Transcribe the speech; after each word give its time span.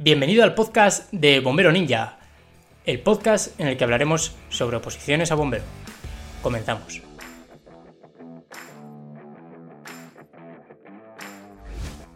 Bienvenido 0.00 0.44
al 0.44 0.54
podcast 0.54 1.12
de 1.12 1.40
Bombero 1.40 1.72
Ninja, 1.72 2.20
el 2.84 3.00
podcast 3.00 3.58
en 3.58 3.66
el 3.66 3.76
que 3.76 3.82
hablaremos 3.82 4.38
sobre 4.48 4.76
oposiciones 4.76 5.32
a 5.32 5.34
bombero. 5.34 5.64
Comenzamos. 6.40 7.02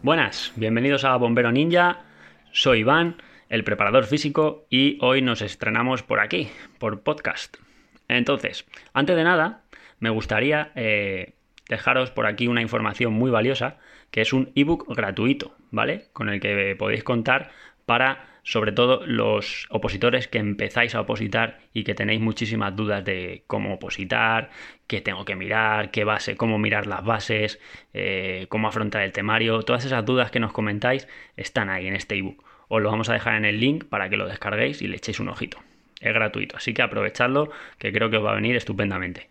Buenas, 0.01 0.53
bienvenidos 0.55 1.03
a 1.03 1.17
Bombero 1.17 1.51
Ninja. 1.51 2.05
Soy 2.53 2.79
Iván, 2.79 3.21
el 3.49 3.65
preparador 3.65 4.05
físico, 4.05 4.65
y 4.69 4.97
hoy 5.01 5.21
nos 5.21 5.41
estrenamos 5.41 6.03
por 6.03 6.21
aquí, 6.21 6.47
por 6.79 7.01
podcast. 7.01 7.57
Entonces, 8.07 8.65
antes 8.93 9.17
de 9.17 9.25
nada, 9.25 9.65
me 9.99 10.09
gustaría 10.09 10.71
eh, 10.75 11.33
dejaros 11.67 12.11
por 12.11 12.27
aquí 12.27 12.47
una 12.47 12.61
información 12.61 13.11
muy 13.11 13.29
valiosa, 13.29 13.77
que 14.09 14.21
es 14.21 14.31
un 14.31 14.53
ebook 14.55 14.95
gratuito, 14.95 15.55
¿vale? 15.71 16.05
Con 16.13 16.29
el 16.29 16.39
que 16.39 16.75
podéis 16.77 17.03
contar 17.03 17.51
para 17.85 18.33
sobre 18.43 18.73
todo 18.73 19.05
los 19.05 19.67
opositores 19.69 20.27
que 20.27 20.37
empezáis 20.37 20.95
a 20.95 21.01
opositar 21.01 21.59
y 21.73 21.83
que 21.85 21.95
tenéis 21.95 22.19
muchísimas 22.19 22.75
dudas 22.75 23.03
de 23.03 23.43
cómo 23.47 23.73
opositar, 23.75 24.49
qué 24.85 24.99
tengo 24.99 25.23
que 25.23 25.35
mirar, 25.35 25.91
qué 25.91 26.03
base, 26.03 26.35
cómo 26.35 26.59
mirar 26.59 26.85
las 26.85 27.05
bases, 27.05 27.59
eh, 27.93 28.45
cómo 28.49 28.67
afrontar 28.67 29.03
el 29.03 29.13
temario, 29.13 29.63
todas 29.63 29.85
esas 29.85 30.05
dudas 30.05 30.29
que 30.29 30.41
nos 30.41 30.51
comentáis 30.51 31.07
están 31.37 31.69
ahí 31.69 31.87
en 31.87 31.95
este 31.95 32.15
ebook. 32.15 32.43
Os 32.67 32.81
lo 32.81 32.91
vamos 32.91 33.09
a 33.09 33.13
dejar 33.13 33.35
en 33.35 33.45
el 33.45 33.59
link 33.59 33.85
para 33.85 34.09
que 34.09 34.17
lo 34.17 34.27
descarguéis 34.27 34.81
y 34.81 34.87
le 34.87 34.97
echéis 34.97 35.19
un 35.19 35.29
ojito. 35.29 35.59
Es 36.01 36.13
gratuito, 36.13 36.57
así 36.57 36.73
que 36.73 36.81
aprovechadlo 36.81 37.49
que 37.77 37.93
creo 37.93 38.09
que 38.09 38.17
os 38.17 38.25
va 38.25 38.31
a 38.31 38.35
venir 38.35 38.57
estupendamente. 38.57 39.29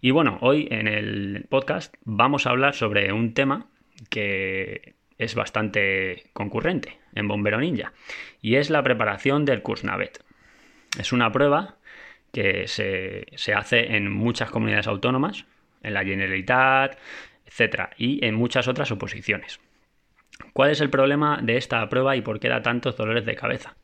Y 0.00 0.12
bueno, 0.12 0.38
hoy 0.40 0.68
en 0.70 0.86
el 0.86 1.46
podcast 1.48 1.94
vamos 2.04 2.46
a 2.46 2.50
hablar 2.50 2.74
sobre 2.74 3.12
un 3.12 3.34
tema 3.34 3.66
que 4.08 4.95
es 5.18 5.34
bastante 5.34 6.24
concurrente 6.32 6.98
en 7.14 7.28
Bombero 7.28 7.58
Ninja 7.58 7.92
y 8.40 8.56
es 8.56 8.70
la 8.70 8.82
preparación 8.82 9.44
del 9.44 9.62
Kursnavet. 9.62 10.22
Es 10.98 11.12
una 11.12 11.32
prueba 11.32 11.76
que 12.32 12.66
se, 12.68 13.54
hace 13.54 13.96
en 13.96 14.10
muchas 14.10 14.50
comunidades 14.50 14.86
autónomas, 14.86 15.46
en 15.82 15.94
la 15.94 16.04
Generalitat, 16.04 16.98
etc. 17.46 17.90
y 17.96 18.24
en 18.24 18.34
muchas 18.34 18.68
otras 18.68 18.90
oposiciones. 18.90 19.60
¿Cuál 20.52 20.70
es 20.70 20.80
el 20.80 20.90
problema 20.90 21.40
de 21.42 21.56
esta 21.56 21.88
prueba 21.88 22.14
y 22.16 22.20
por 22.20 22.38
qué 22.40 22.48
da 22.48 22.60
tantos 22.60 22.96
dolores 22.96 23.24
de 23.24 23.36
cabeza? 23.36 23.76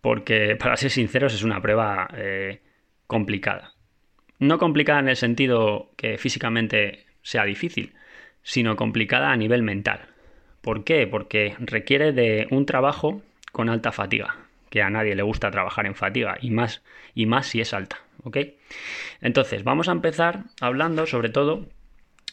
Porque, 0.00 0.56
para 0.56 0.76
ser 0.76 0.90
sinceros, 0.90 1.34
es 1.34 1.42
una 1.42 1.60
prueba 1.60 2.08
eh, 2.16 2.60
complicada. 3.06 3.74
No 4.38 4.58
complicada 4.58 5.00
en 5.00 5.08
el 5.08 5.16
sentido 5.16 5.90
que 5.96 6.18
físicamente 6.18 7.04
sea 7.22 7.44
difícil, 7.44 7.94
sino 8.42 8.76
complicada 8.76 9.32
a 9.32 9.36
nivel 9.36 9.62
mental. 9.62 10.09
¿Por 10.60 10.84
qué? 10.84 11.06
Porque 11.06 11.54
requiere 11.58 12.12
de 12.12 12.46
un 12.50 12.66
trabajo 12.66 13.22
con 13.52 13.68
alta 13.68 13.92
fatiga, 13.92 14.36
que 14.68 14.82
a 14.82 14.90
nadie 14.90 15.14
le 15.14 15.22
gusta 15.22 15.50
trabajar 15.50 15.86
en 15.86 15.94
fatiga 15.94 16.36
y 16.40 16.50
más 16.50 16.82
y 17.14 17.26
más 17.26 17.46
si 17.46 17.60
es 17.60 17.74
alta, 17.74 17.98
¿ok? 18.22 18.38
Entonces, 19.20 19.64
vamos 19.64 19.88
a 19.88 19.92
empezar 19.92 20.44
hablando 20.60 21.06
sobre 21.06 21.30
todo 21.30 21.66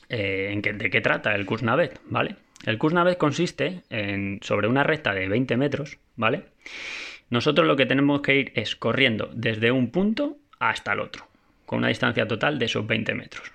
eh, 0.09 0.49
en 0.51 0.61
de 0.61 0.89
qué 0.89 1.01
trata 1.01 1.35
el 1.35 1.45
Kursnavet, 1.45 1.99
¿vale? 2.05 2.35
El 2.65 2.77
Kursnavet 2.77 3.17
consiste 3.17 3.83
en 3.89 4.39
sobre 4.41 4.67
una 4.67 4.83
recta 4.83 5.13
de 5.13 5.27
20 5.27 5.57
metros, 5.57 5.97
¿vale? 6.15 6.45
Nosotros 7.29 7.67
lo 7.67 7.75
que 7.75 7.85
tenemos 7.85 8.21
que 8.21 8.35
ir 8.35 8.51
es 8.55 8.75
corriendo 8.75 9.29
desde 9.33 9.71
un 9.71 9.91
punto 9.91 10.37
hasta 10.59 10.93
el 10.93 11.01
otro, 11.01 11.27
con 11.65 11.79
una 11.79 11.89
distancia 11.89 12.27
total 12.27 12.57
de 12.57 12.65
esos 12.65 12.87
20 12.87 13.13
metros. 13.15 13.51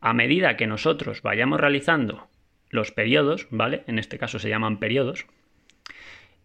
A 0.00 0.14
medida 0.14 0.56
que 0.56 0.66
nosotros 0.66 1.20
vayamos 1.20 1.60
realizando 1.60 2.29
los 2.70 2.92
periodos, 2.92 3.46
¿vale? 3.50 3.82
En 3.86 3.98
este 3.98 4.18
caso 4.18 4.38
se 4.38 4.48
llaman 4.48 4.78
periodos, 4.78 5.26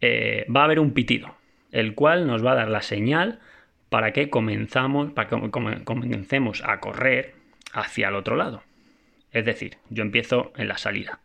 eh, 0.01 0.45
va 0.53 0.61
a 0.61 0.65
haber 0.65 0.79
un 0.79 0.91
pitido, 0.91 1.35
el 1.71 1.95
cual 1.95 2.27
nos 2.27 2.45
va 2.45 2.51
a 2.51 2.55
dar 2.55 2.69
la 2.69 2.81
señal 2.81 3.39
para 3.89 4.11
que 4.11 4.29
comenzamos, 4.29 5.11
para 5.11 5.29
que 5.29 5.51
comencemos 5.51 6.63
a 6.65 6.79
correr 6.79 7.35
hacia 7.71 8.09
el 8.09 8.15
otro 8.15 8.35
lado. 8.35 8.63
Es 9.31 9.45
decir, 9.45 9.77
yo 9.89 10.03
empiezo 10.03 10.51
en 10.55 10.67
la 10.67 10.77
salida. 10.77 11.19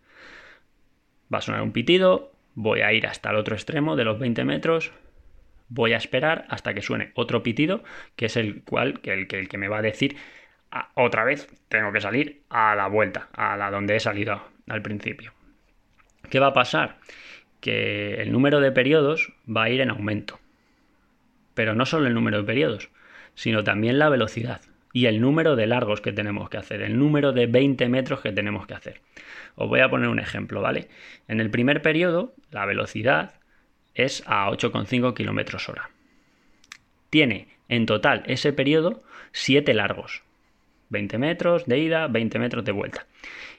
Va 1.32 1.38
a 1.38 1.42
sonar 1.42 1.62
un 1.62 1.72
pitido, 1.72 2.32
voy 2.54 2.82
a 2.82 2.92
ir 2.92 3.06
hasta 3.06 3.30
el 3.30 3.36
otro 3.36 3.54
extremo 3.54 3.96
de 3.96 4.04
los 4.04 4.18
20 4.18 4.44
metros, 4.44 4.92
voy 5.68 5.92
a 5.92 5.96
esperar 5.96 6.44
hasta 6.48 6.74
que 6.74 6.82
suene 6.82 7.12
otro 7.14 7.42
pitido, 7.42 7.82
que 8.16 8.26
es 8.26 8.36
el 8.36 8.62
cual, 8.64 9.00
que 9.00 9.12
el, 9.12 9.28
que, 9.28 9.38
el 9.38 9.48
que 9.48 9.58
me 9.58 9.68
va 9.68 9.78
a 9.78 9.82
decir 9.82 10.16
ah, 10.70 10.90
otra 10.94 11.24
vez 11.24 11.48
tengo 11.68 11.92
que 11.92 12.00
salir 12.00 12.42
a 12.50 12.74
la 12.74 12.88
vuelta, 12.88 13.28
a 13.32 13.56
la 13.56 13.70
donde 13.70 13.96
he 13.96 14.00
salido 14.00 14.42
al 14.70 14.82
principio. 14.82 15.32
¿Qué 16.28 16.40
va 16.40 16.48
a 16.48 16.52
pasar? 16.52 16.98
Que 17.60 18.22
el 18.22 18.32
número 18.32 18.60
de 18.60 18.72
periodos 18.72 19.32
va 19.48 19.64
a 19.64 19.70
ir 19.70 19.80
en 19.80 19.90
aumento. 19.90 20.38
Pero 21.54 21.74
no 21.74 21.84
solo 21.86 22.06
el 22.06 22.14
número 22.14 22.38
de 22.38 22.44
periodos, 22.44 22.90
sino 23.34 23.64
también 23.64 23.98
la 23.98 24.08
velocidad 24.08 24.62
y 24.92 25.06
el 25.06 25.20
número 25.20 25.56
de 25.56 25.66
largos 25.66 26.00
que 26.00 26.12
tenemos 26.12 26.50
que 26.50 26.56
hacer, 26.56 26.82
el 26.82 26.98
número 26.98 27.32
de 27.32 27.46
20 27.46 27.88
metros 27.88 28.20
que 28.20 28.32
tenemos 28.32 28.66
que 28.66 28.74
hacer. 28.74 29.00
Os 29.54 29.68
voy 29.68 29.80
a 29.80 29.90
poner 29.90 30.08
un 30.08 30.18
ejemplo, 30.18 30.60
¿vale? 30.60 30.88
En 31.28 31.40
el 31.40 31.50
primer 31.50 31.82
periodo, 31.82 32.34
la 32.50 32.66
velocidad 32.66 33.34
es 33.94 34.22
a 34.26 34.48
8,5 34.50 35.14
km 35.14 35.68
hora. 35.68 35.90
Tiene 37.10 37.48
en 37.68 37.86
total 37.86 38.22
ese 38.26 38.52
periodo 38.52 39.02
7 39.32 39.74
largos. 39.74 40.22
20 40.90 41.18
metros 41.18 41.66
de 41.66 41.78
ida, 41.78 42.06
20 42.08 42.38
metros 42.38 42.64
de 42.64 42.72
vuelta 42.72 43.06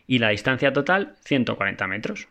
y 0.08 0.20
la 0.20 0.30
distancia 0.30 0.74
total 0.74 1.16
140 1.26 1.88
metros. 1.88 2.28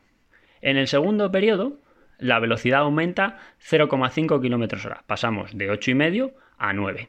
En 0.60 0.76
el 0.76 0.86
segundo 0.86 1.30
periodo, 1.32 1.78
la 2.18 2.38
velocidad 2.38 2.80
aumenta 2.80 3.38
0,5 3.68 4.40
km 4.40 4.86
hora. 4.86 5.04
Pasamos 5.06 5.56
de 5.56 5.70
8,5 5.70 6.32
a 6.58 6.72
9. 6.72 7.08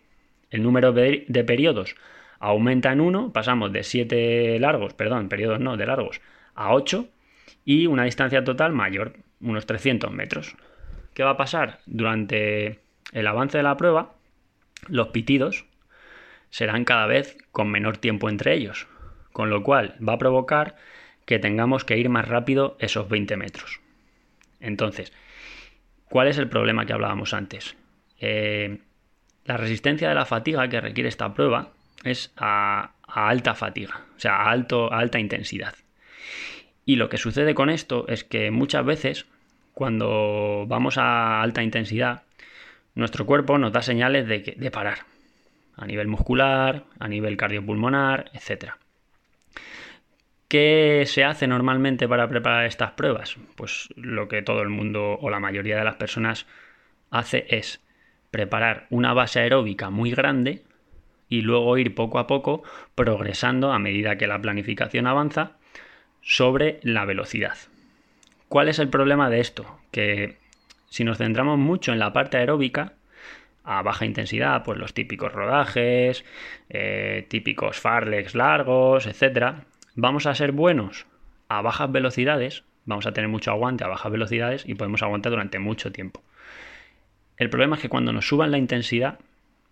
El 0.50 0.63
número 0.63 0.94
de 0.94 1.44
periodos 1.46 1.96
aumenta 2.40 2.91
en 2.91 3.02
1, 3.02 3.31
pasamos 3.31 3.72
de 3.72 3.84
7 3.84 4.59
largos, 4.59 4.94
perdón, 4.94 5.29
periodos 5.29 5.59
no, 5.59 5.78
de 5.78 5.85
largos, 5.85 6.22
a 6.56 6.73
8 6.73 7.08
y 7.63 7.85
una 7.85 8.06
distancia 8.06 8.44
total 8.44 8.73
mayor, 8.73 9.13
unos 9.40 9.66
300 9.66 10.12
metros. 10.12 10.56
¿Qué 11.13 11.23
va 11.23 11.31
a 11.31 11.38
pasar? 11.38 11.79
Durante 11.85 12.79
el 13.12 13.28
avance 13.28 13.58
de 13.58 13.63
la 13.63 13.78
prueba, 13.78 14.16
los 14.88 15.09
pitidos 15.09 15.66
serán 16.51 16.85
cada 16.85 17.07
vez 17.07 17.38
con 17.51 17.72
menor 17.72 17.97
tiempo 17.97 18.29
entre 18.29 18.53
ellos 18.53 18.88
con 19.31 19.50
lo 19.50 19.63
cual 19.63 19.95
va 20.07 20.13
a 20.13 20.17
provocar 20.17 20.75
que 21.25 21.39
tengamos 21.39 21.85
que 21.85 21.97
ir 21.97 22.09
más 22.09 22.28
rápido 22.28 22.78
esos 22.79 23.07
20 23.09 23.38
metros. 23.38 23.79
Entonces, 24.59 25.13
¿cuál 26.09 26.28
es 26.28 26.38
el 26.38 26.50
problema 26.50 26.85
que 26.85 26.94
hablábamos 26.94 27.34
antes? 27.34 27.75
Eh, 28.19 28.79
la 29.45 29.57
resistencia 29.57 30.09
de 30.09 30.16
la 30.16 30.25
fatiga 30.25 30.67
que 30.67 30.81
requiere 30.81 31.09
esta 31.09 31.34
prueba 31.34 31.72
es 32.03 32.31
a, 32.38 32.91
alta 33.07 33.56
fatiga, 33.56 34.06
o 34.16 34.19
sea, 34.19 34.35
a, 34.38 34.51
alto, 34.51 34.91
a 34.91 35.00
alta 35.00 35.19
intensidad. 35.19 35.75
Y 36.85 36.95
lo 36.95 37.09
que 37.09 37.17
sucede 37.17 37.53
con 37.53 37.69
esto 37.69 38.06
es 38.07 38.23
que 38.23 38.51
muchas 38.51 38.85
veces, 38.85 39.25
cuando 39.73 40.66
vamos 40.67 40.97
a 40.97 41.41
alta 41.41 41.63
intensidad, 41.63 42.23
nuestro 42.95 43.25
cuerpo 43.25 43.57
nos 43.57 43.72
da 43.72 43.81
señales 43.81 44.28
de, 44.28 44.56
de 44.57 44.72
parar, 44.72 45.00
a 45.76 45.86
nivel 45.86 46.08
muscular, 46.08 46.86
a 47.00 47.08
nivel 47.08 47.38
cardiopulmonar, 47.38 48.32
etc. 48.34 48.74
¿Qué 50.48 51.04
se 51.08 51.24
hace 51.24 51.48
normalmente 51.48 52.08
para 52.08 52.28
preparar 52.28 52.66
estas 52.66 52.92
pruebas? 52.92 53.38
Pues 53.56 53.90
lo 53.96 54.28
que 54.28 54.42
todo 54.42 54.62
el 54.62 54.70
mundo 54.70 55.18
o 55.20 55.30
la 55.30 55.40
mayoría 55.40 55.78
de 55.78 55.86
las 55.86 55.96
personas 55.96 56.46
hace 57.09 57.46
es 57.50 57.82
preparar 58.32 58.88
una 58.90 59.14
base 59.14 59.40
aeróbica 59.40 59.90
muy 59.90 60.12
grande 60.12 60.64
y 61.30 61.42
luego 61.42 61.78
ir 61.78 61.96
poco 61.96 62.20
a 62.20 62.28
poco 62.28 62.64
progresando 62.96 63.72
a 63.72 63.80
medida 63.80 64.18
que 64.18 64.28
la 64.28 64.42
planificación 64.42 65.08
avanza 65.08 65.53
sobre 66.22 66.80
la 66.84 67.06
velocidad. 67.06 67.58
¿Cuál 68.50 68.68
es 68.68 68.80
el 68.80 68.90
problema 68.90 69.30
de 69.30 69.40
esto? 69.40 69.80
Que 69.92 70.38
si 70.90 71.06
nos 71.06 71.18
centramos 71.20 71.58
mucho 71.58 71.94
en 71.94 72.00
la 72.00 72.12
parte 72.12 72.35
aeróbica, 72.35 72.94
a 73.63 73.81
baja 73.81 74.05
intensidad, 74.05 74.63
pues 74.63 74.78
los 74.79 74.93
típicos 74.93 75.31
rodajes, 75.31 76.25
eh, 76.69 77.25
típicos 77.29 77.79
farlex 77.79 78.35
largos, 78.35 79.05
etcétera, 79.05 79.66
vamos 79.96 80.25
a 80.25 80.35
ser 80.35 80.52
buenos 80.52 81.05
a 81.47 81.61
bajas 81.61 81.91
velocidades, 81.91 82.63
vamos 82.85 83.05
a 83.05 83.13
tener 83.13 83.29
mucho 83.29 83.52
aguante 83.52 83.84
a 83.84 83.87
bajas 83.87 84.11
velocidades 84.11 84.63
y 84.67 84.75
podemos 84.75 85.03
aguantar 85.03 85.31
durante 85.31 85.59
mucho 85.59 85.91
tiempo. 85.91 86.23
El 87.37 87.49
problema 87.49 87.75
es 87.75 87.81
que 87.81 87.90
cuando 87.90 88.13
nos 88.13 88.28
suban 88.28 88.52
la 88.52 88.58
intensidad 88.58 89.19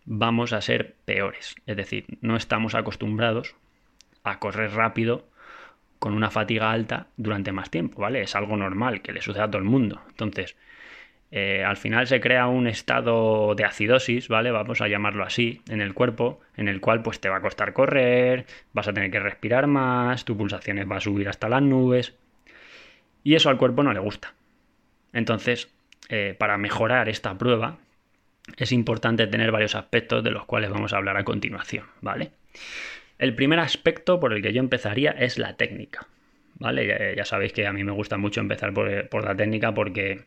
vamos 0.06 0.54
a 0.54 0.62
ser 0.62 0.96
peores, 1.06 1.56
es 1.66 1.78
decir, 1.78 2.06
no 2.22 2.36
estamos 2.36 2.76
acostumbrados 2.76 3.56
a 4.24 4.40
correr 4.40 4.74
rápido 4.74 5.28
con 6.00 6.14
una 6.14 6.32
fatiga 6.32 6.72
alta 6.72 7.08
durante 7.18 7.52
más 7.52 7.70
tiempo, 7.70 8.02
¿vale? 8.02 8.22
Es 8.22 8.36
algo 8.36 8.56
normal 8.56 9.02
que 9.02 9.12
le 9.12 9.22
suceda 9.22 9.46
a 9.46 9.52
todo 9.52 9.62
el 9.62 9.68
mundo. 9.68 10.02
Entonces, 10.10 10.56
eh, 11.32 11.64
al 11.64 11.78
final 11.78 12.08
se 12.08 12.20
crea 12.20 12.48
un 12.48 12.68
estado 12.68 13.54
de 13.56 13.64
acidosis, 13.64 14.28
¿vale? 14.28 14.52
Vamos 14.52 14.82
a 14.82 14.88
llamarlo 14.88 15.24
así, 15.24 15.62
en 15.70 15.82
el 15.82 15.94
cuerpo, 15.94 16.42
en 16.58 16.68
el 16.68 16.82
cual 16.82 17.02
pues 17.02 17.20
te 17.20 17.30
va 17.30 17.38
a 17.38 17.42
costar 17.42 17.74
correr, 17.74 18.46
vas 18.74 18.88
a 18.88 18.94
tener 18.94 19.12
que 19.12 19.20
respirar 19.20 19.68
más, 19.68 20.26
tu 20.26 20.36
pulsaciones 20.36 20.90
va 20.90 20.98
a 20.98 21.02
subir 21.02 21.30
hasta 21.30 21.50
las 21.50 21.62
nubes. 21.62 22.16
Y 23.24 23.36
eso 23.36 23.50
al 23.50 23.58
cuerpo 23.58 23.84
no 23.84 23.94
le 23.94 24.00
gusta. 24.00 24.34
Entonces, 25.14 25.70
eh, 26.10 26.36
para 26.38 26.58
mejorar 26.58 27.10
esta 27.10 27.38
prueba, 27.38 27.78
es 28.58 28.72
importante 28.72 29.28
tener 29.28 29.52
varios 29.52 29.76
aspectos 29.76 30.24
de 30.24 30.32
los 30.32 30.46
cuales 30.46 30.70
vamos 30.70 30.94
a 30.94 30.98
hablar 30.98 31.18
a 31.18 31.24
continuación, 31.24 31.86
¿vale? 32.02 32.32
El 33.20 33.36
primer 33.36 33.60
aspecto 33.60 34.20
por 34.20 34.34
el 34.34 34.42
que 34.42 34.54
yo 34.54 34.60
empezaría 34.60 35.12
es 35.12 35.38
la 35.38 35.56
técnica, 35.56 36.08
¿vale? 36.56 37.16
Ya, 37.16 37.26
sabéis 37.26 37.54
que 37.54 37.68
a 37.68 37.74
mí 37.74 37.84
me 37.84 37.92
gusta 37.92 38.18
mucho 38.18 38.40
empezar 38.40 38.74
por, 38.74 39.24
la 39.24 39.36
técnica 39.36 39.74
porque 39.74 40.22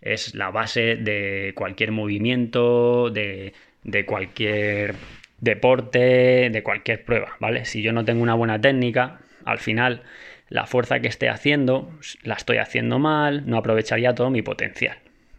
es 0.00 0.34
la 0.34 0.50
base 0.50 0.96
de 0.96 1.52
cualquier 1.54 1.92
movimiento, 1.92 3.10
de, 3.10 3.52
de 3.84 4.06
cualquier 4.06 4.94
deporte, 5.40 6.50
de 6.50 6.62
cualquier 6.62 7.04
prueba, 7.04 7.36
¿vale? 7.40 7.64
Si 7.64 7.82
yo 7.82 7.92
no 7.92 8.04
tengo 8.04 8.22
una 8.22 8.34
buena 8.34 8.60
técnica, 8.60 9.20
al 9.44 9.58
final 9.58 10.02
la 10.48 10.66
fuerza 10.66 11.00
que 11.00 11.08
esté 11.08 11.28
haciendo 11.28 11.90
la 12.22 12.34
estoy 12.34 12.58
haciendo 12.58 12.98
mal, 12.98 13.44
no 13.46 13.56
aprovecharía 13.56 14.14
todo 14.14 14.30
mi 14.30 14.42
potencial. 14.42 14.98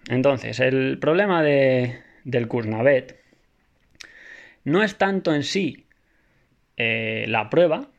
Entonces, 0.09 0.59
el 0.59 0.97
problema 0.99 1.43
de, 1.43 2.01
del 2.23 2.47
Kurnavet 2.47 3.19
no 4.63 4.83
es 4.83 4.97
tanto 4.97 5.33
en 5.33 5.43
sí 5.43 5.85
eh, 6.77 7.25
la 7.27 7.49
prueba, 7.49 7.89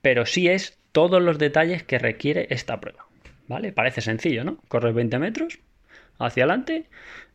pero 0.00 0.26
sí 0.26 0.48
es 0.48 0.78
todos 0.92 1.22
los 1.22 1.38
detalles 1.38 1.82
que 1.82 1.98
requiere 1.98 2.46
esta 2.50 2.80
prueba. 2.80 3.06
¿Vale? 3.48 3.72
Parece 3.72 4.00
sencillo, 4.00 4.44
¿no? 4.44 4.58
Corres 4.68 4.94
20 4.94 5.18
metros 5.18 5.58
hacia 6.18 6.44
adelante, 6.44 6.86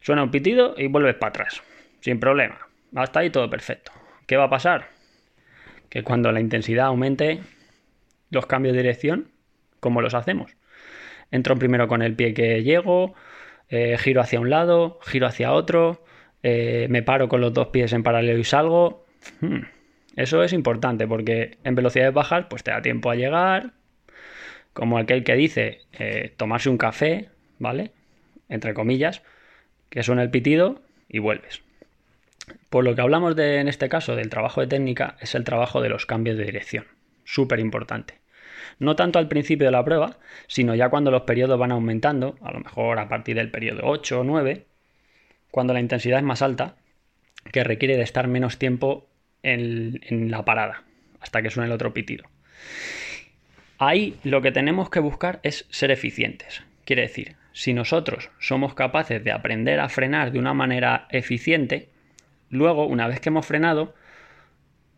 suena 0.01 0.23
un 0.23 0.31
pitido 0.31 0.75
y 0.77 0.87
vuelves 0.87 1.15
para 1.15 1.29
atrás, 1.29 1.61
sin 1.99 2.19
problema. 2.19 2.59
Hasta 2.95 3.21
ahí 3.21 3.29
todo 3.29 3.49
perfecto. 3.49 3.91
¿Qué 4.25 4.37
va 4.37 4.45
a 4.45 4.49
pasar? 4.49 4.89
Que 5.89 6.03
cuando 6.03 6.31
la 6.31 6.39
intensidad 6.39 6.87
aumente, 6.87 7.41
los 8.29 8.45
cambios 8.45 8.73
de 8.73 8.81
dirección, 8.81 9.29
¿cómo 9.79 10.01
los 10.01 10.13
hacemos? 10.13 10.55
Entro 11.31 11.55
primero 11.55 11.87
con 11.87 12.01
el 12.01 12.15
pie 12.15 12.33
que 12.33 12.63
llego, 12.63 13.13
eh, 13.69 13.97
giro 13.97 14.21
hacia 14.21 14.39
un 14.39 14.49
lado, 14.49 14.99
giro 15.03 15.27
hacia 15.27 15.53
otro, 15.53 16.03
eh, 16.43 16.87
me 16.89 17.03
paro 17.03 17.29
con 17.29 17.39
los 17.39 17.53
dos 17.53 17.67
pies 17.67 17.93
en 17.93 18.03
paralelo 18.03 18.39
y 18.39 18.43
salgo. 18.43 19.05
Hmm. 19.39 19.61
Eso 20.15 20.43
es 20.43 20.51
importante 20.51 21.07
porque 21.07 21.57
en 21.63 21.75
velocidades 21.75 22.13
bajas 22.13 22.47
pues 22.49 22.63
te 22.63 22.71
da 22.71 22.81
tiempo 22.81 23.09
a 23.09 23.15
llegar, 23.15 23.73
como 24.73 24.97
aquel 24.97 25.23
que 25.23 25.35
dice 25.35 25.81
eh, 25.93 26.33
tomarse 26.37 26.69
un 26.69 26.77
café, 26.77 27.29
¿vale? 27.59 27.91
Entre 28.49 28.73
comillas, 28.73 29.21
que 29.89 30.03
suena 30.03 30.23
el 30.23 30.31
pitido 30.31 30.81
y 31.09 31.19
vuelves. 31.19 31.61
Por 32.69 32.83
lo 32.83 32.95
que 32.95 33.01
hablamos 33.01 33.35
de, 33.35 33.59
en 33.59 33.67
este 33.67 33.89
caso 33.89 34.15
del 34.15 34.29
trabajo 34.29 34.61
de 34.61 34.67
técnica 34.67 35.17
es 35.19 35.35
el 35.35 35.43
trabajo 35.43 35.81
de 35.81 35.89
los 35.89 36.05
cambios 36.05 36.37
de 36.37 36.45
dirección. 36.45 36.85
Súper 37.23 37.59
importante. 37.59 38.19
No 38.79 38.95
tanto 38.95 39.19
al 39.19 39.27
principio 39.27 39.67
de 39.67 39.71
la 39.71 39.85
prueba, 39.85 40.17
sino 40.47 40.75
ya 40.75 40.89
cuando 40.89 41.11
los 41.11 41.23
periodos 41.23 41.59
van 41.59 41.71
aumentando, 41.71 42.35
a 42.41 42.51
lo 42.51 42.59
mejor 42.59 42.99
a 42.99 43.09
partir 43.09 43.35
del 43.35 43.51
periodo 43.51 43.81
8 43.83 44.21
o 44.21 44.23
9, 44.23 44.65
cuando 45.51 45.73
la 45.73 45.79
intensidad 45.79 46.19
es 46.19 46.25
más 46.25 46.41
alta, 46.41 46.75
que 47.51 47.63
requiere 47.63 47.97
de 47.97 48.03
estar 48.03 48.27
menos 48.27 48.57
tiempo 48.57 49.07
en, 49.43 49.99
en 50.03 50.31
la 50.31 50.45
parada, 50.45 50.83
hasta 51.19 51.41
que 51.41 51.49
suene 51.49 51.67
el 51.67 51.73
otro 51.73 51.93
pitido. 51.93 52.25
Ahí 53.83 54.19
lo 54.23 54.43
que 54.43 54.51
tenemos 54.51 54.91
que 54.91 54.99
buscar 54.99 55.39
es 55.41 55.65
ser 55.71 55.89
eficientes. 55.89 56.61
Quiere 56.85 57.01
decir, 57.01 57.35
si 57.51 57.73
nosotros 57.73 58.29
somos 58.37 58.75
capaces 58.75 59.23
de 59.23 59.31
aprender 59.31 59.79
a 59.79 59.89
frenar 59.89 60.31
de 60.31 60.37
una 60.37 60.53
manera 60.53 61.07
eficiente, 61.09 61.89
luego, 62.51 62.85
una 62.85 63.07
vez 63.07 63.19
que 63.19 63.29
hemos 63.29 63.47
frenado, 63.47 63.95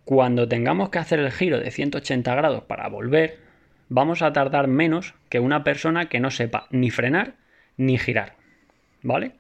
cuando 0.04 0.50
tengamos 0.50 0.90
que 0.90 1.00
hacer 1.00 1.20
el 1.20 1.32
giro 1.32 1.62
de 1.62 1.72
180 1.72 2.36
grados 2.36 2.66
para 2.66 2.90
volver, 2.90 3.40
vamos 3.88 4.22
a 4.22 4.34
tardar 4.34 4.68
menos 4.68 5.14
que 5.30 5.40
una 5.40 5.64
persona 5.64 6.10
que 6.10 6.20
no 6.20 6.30
sepa 6.30 6.68
ni 6.70 6.90
frenar 6.90 7.36
ni 7.78 7.98
girar. 7.98 8.36
¿Vale? 9.02 9.32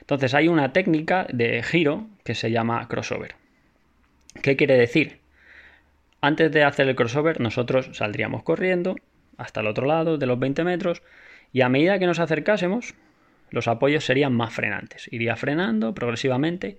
Entonces 0.00 0.32
hay 0.32 0.48
una 0.48 0.72
técnica 0.72 1.26
de 1.30 1.62
giro 1.62 2.06
que 2.24 2.34
se 2.34 2.50
llama 2.50 2.88
crossover. 2.88 3.34
¿Qué 4.40 4.56
quiere 4.56 4.78
decir? 4.78 5.18
Antes 6.20 6.50
de 6.50 6.64
hacer 6.64 6.88
el 6.88 6.96
crossover 6.96 7.40
nosotros 7.40 7.90
saldríamos 7.92 8.42
corriendo 8.42 8.96
hasta 9.36 9.60
el 9.60 9.68
otro 9.68 9.86
lado 9.86 10.18
de 10.18 10.26
los 10.26 10.38
20 10.38 10.64
metros 10.64 11.02
y 11.52 11.60
a 11.60 11.68
medida 11.68 11.98
que 11.98 12.06
nos 12.06 12.18
acercásemos 12.18 12.94
los 13.50 13.68
apoyos 13.68 14.04
serían 14.04 14.34
más 14.34 14.52
frenantes. 14.52 15.08
Iría 15.12 15.36
frenando 15.36 15.94
progresivamente 15.94 16.78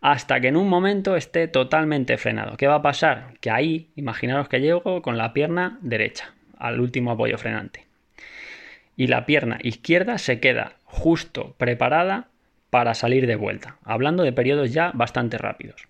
hasta 0.00 0.40
que 0.40 0.48
en 0.48 0.56
un 0.56 0.68
momento 0.68 1.16
esté 1.16 1.48
totalmente 1.48 2.18
frenado. 2.18 2.56
¿Qué 2.56 2.66
va 2.66 2.76
a 2.76 2.82
pasar? 2.82 3.34
Que 3.40 3.50
ahí, 3.50 3.90
imaginaros 3.96 4.48
que 4.48 4.60
llego 4.60 5.00
con 5.00 5.16
la 5.16 5.32
pierna 5.32 5.78
derecha 5.80 6.34
al 6.58 6.80
último 6.80 7.12
apoyo 7.12 7.38
frenante. 7.38 7.86
Y 8.96 9.06
la 9.06 9.24
pierna 9.24 9.58
izquierda 9.62 10.18
se 10.18 10.40
queda 10.40 10.76
justo 10.84 11.54
preparada 11.56 12.28
para 12.70 12.94
salir 12.94 13.26
de 13.26 13.36
vuelta, 13.36 13.78
hablando 13.82 14.24
de 14.24 14.32
periodos 14.32 14.72
ya 14.72 14.90
bastante 14.92 15.38
rápidos. 15.38 15.88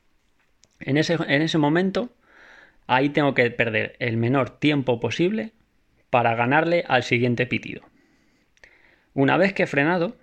En 0.80 0.96
ese, 0.96 1.14
en 1.14 1.42
ese 1.42 1.58
momento, 1.58 2.10
ahí 2.86 3.10
tengo 3.10 3.34
que 3.34 3.50
perder 3.50 3.96
el 3.98 4.16
menor 4.16 4.50
tiempo 4.50 5.00
posible 5.00 5.52
para 6.10 6.34
ganarle 6.34 6.84
al 6.88 7.02
siguiente 7.02 7.46
pitido. 7.46 7.82
Una 9.14 9.36
vez 9.36 9.52
que 9.52 9.64
he 9.64 9.66
frenado, 9.66 10.16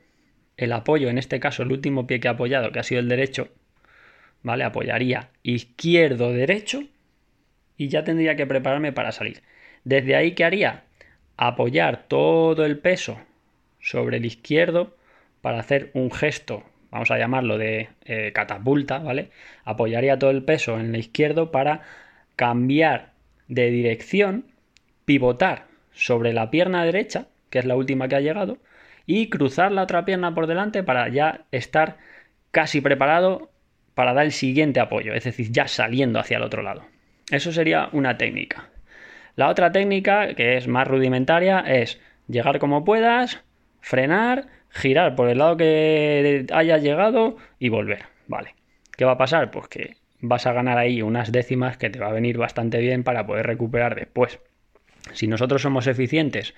el 0.57 0.73
apoyo, 0.73 1.09
en 1.09 1.17
este 1.17 1.39
caso 1.39 1.63
el 1.63 1.71
último 1.71 2.07
pie 2.07 2.19
que 2.19 2.27
he 2.27 2.31
apoyado, 2.31 2.71
que 2.71 2.79
ha 2.79 2.83
sido 2.83 2.99
el 2.99 3.09
derecho, 3.09 3.49
¿vale? 4.43 4.63
Apoyaría 4.63 5.29
izquierdo-derecho 5.43 6.83
y 7.77 7.87
ya 7.87 8.03
tendría 8.03 8.35
que 8.35 8.45
prepararme 8.45 8.91
para 8.91 9.11
salir. 9.11 9.41
Desde 9.83 10.15
ahí, 10.15 10.33
¿qué 10.33 10.43
haría? 10.43 10.83
Apoyar 11.37 12.07
todo 12.07 12.65
el 12.65 12.77
peso 12.77 13.19
sobre 13.79 14.17
el 14.17 14.25
izquierdo 14.25 14.95
para 15.41 15.59
hacer 15.59 15.89
un 15.93 16.11
gesto, 16.11 16.63
vamos 16.91 17.09
a 17.09 17.17
llamarlo 17.17 17.57
de 17.57 17.89
eh, 18.05 18.31
catapulta, 18.33 18.99
¿vale? 18.99 19.31
Apoyaría 19.63 20.19
todo 20.19 20.29
el 20.29 20.43
peso 20.43 20.79
en 20.79 20.93
el 20.93 20.99
izquierdo 20.99 21.51
para 21.51 21.81
cambiar 22.35 23.13
de 23.47 23.69
dirección, 23.69 24.45
pivotar 25.05 25.65
sobre 25.91 26.33
la 26.33 26.49
pierna 26.49 26.83
derecha, 26.83 27.27
que 27.49 27.59
es 27.59 27.65
la 27.65 27.75
última 27.75 28.07
que 28.07 28.15
ha 28.15 28.21
llegado, 28.21 28.57
y 29.05 29.29
cruzar 29.29 29.71
la 29.71 29.83
otra 29.83 30.05
pierna 30.05 30.33
por 30.33 30.47
delante 30.47 30.83
para 30.83 31.09
ya 31.09 31.45
estar 31.51 31.97
casi 32.51 32.81
preparado 32.81 33.51
para 33.93 34.13
dar 34.13 34.25
el 34.25 34.31
siguiente 34.31 34.79
apoyo, 34.79 35.13
es 35.13 35.25
decir, 35.25 35.51
ya 35.51 35.67
saliendo 35.67 36.19
hacia 36.19 36.37
el 36.37 36.43
otro 36.43 36.61
lado. 36.61 36.83
Eso 37.29 37.51
sería 37.51 37.89
una 37.91 38.17
técnica. 38.17 38.69
La 39.35 39.49
otra 39.49 39.71
técnica, 39.71 40.33
que 40.33 40.57
es 40.57 40.67
más 40.67 40.87
rudimentaria, 40.87 41.59
es 41.59 41.99
llegar 42.27 42.59
como 42.59 42.83
puedas, 42.83 43.43
frenar, 43.79 44.47
girar 44.69 45.15
por 45.15 45.29
el 45.29 45.39
lado 45.39 45.57
que 45.57 46.45
hayas 46.53 46.81
llegado 46.81 47.37
y 47.59 47.69
volver. 47.69 48.03
Vale. 48.27 48.55
¿Qué 48.95 49.05
va 49.05 49.13
a 49.13 49.17
pasar? 49.17 49.51
Pues 49.51 49.67
que 49.67 49.95
vas 50.21 50.45
a 50.45 50.53
ganar 50.53 50.77
ahí 50.77 51.01
unas 51.01 51.31
décimas 51.31 51.77
que 51.77 51.89
te 51.89 51.99
va 51.99 52.07
a 52.07 52.13
venir 52.13 52.37
bastante 52.37 52.79
bien 52.79 53.03
para 53.03 53.25
poder 53.25 53.47
recuperar 53.47 53.95
después. 53.95 54.39
Si 55.13 55.27
nosotros 55.27 55.61
somos 55.61 55.87
eficientes 55.87 56.53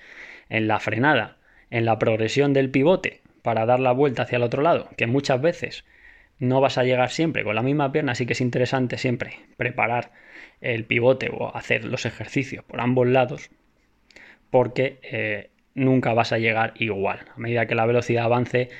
en 0.48 0.68
la 0.68 0.78
frenada, 0.78 1.38
en 1.70 1.84
la 1.84 1.98
progresión 1.98 2.52
del 2.52 2.70
pivote 2.70 3.22
para 3.42 3.66
dar 3.66 3.80
la 3.80 3.92
vuelta 3.92 4.22
hacia 4.22 4.36
el 4.36 4.42
otro 4.42 4.62
lado, 4.62 4.88
que 4.96 5.06
muchas 5.06 5.40
veces 5.40 5.84
no 6.38 6.60
vas 6.60 6.78
a 6.78 6.84
llegar 6.84 7.10
siempre 7.10 7.44
con 7.44 7.54
la 7.54 7.62
misma 7.62 7.92
pierna, 7.92 8.12
así 8.12 8.26
que 8.26 8.32
es 8.32 8.40
interesante 8.40 8.98
siempre 8.98 9.38
preparar 9.56 10.12
el 10.60 10.84
pivote 10.84 11.30
o 11.32 11.54
hacer 11.54 11.84
los 11.84 12.06
ejercicios 12.06 12.64
por 12.64 12.80
ambos 12.80 13.06
lados, 13.06 13.50
porque 14.50 14.98
eh, 15.02 15.50
nunca 15.74 16.12
vas 16.14 16.32
a 16.32 16.38
llegar 16.38 16.74
igual. 16.76 17.20
A 17.34 17.38
medida 17.38 17.66
que 17.66 17.74
la 17.74 17.86
velocidad 17.86 18.24
avance, 18.24 18.70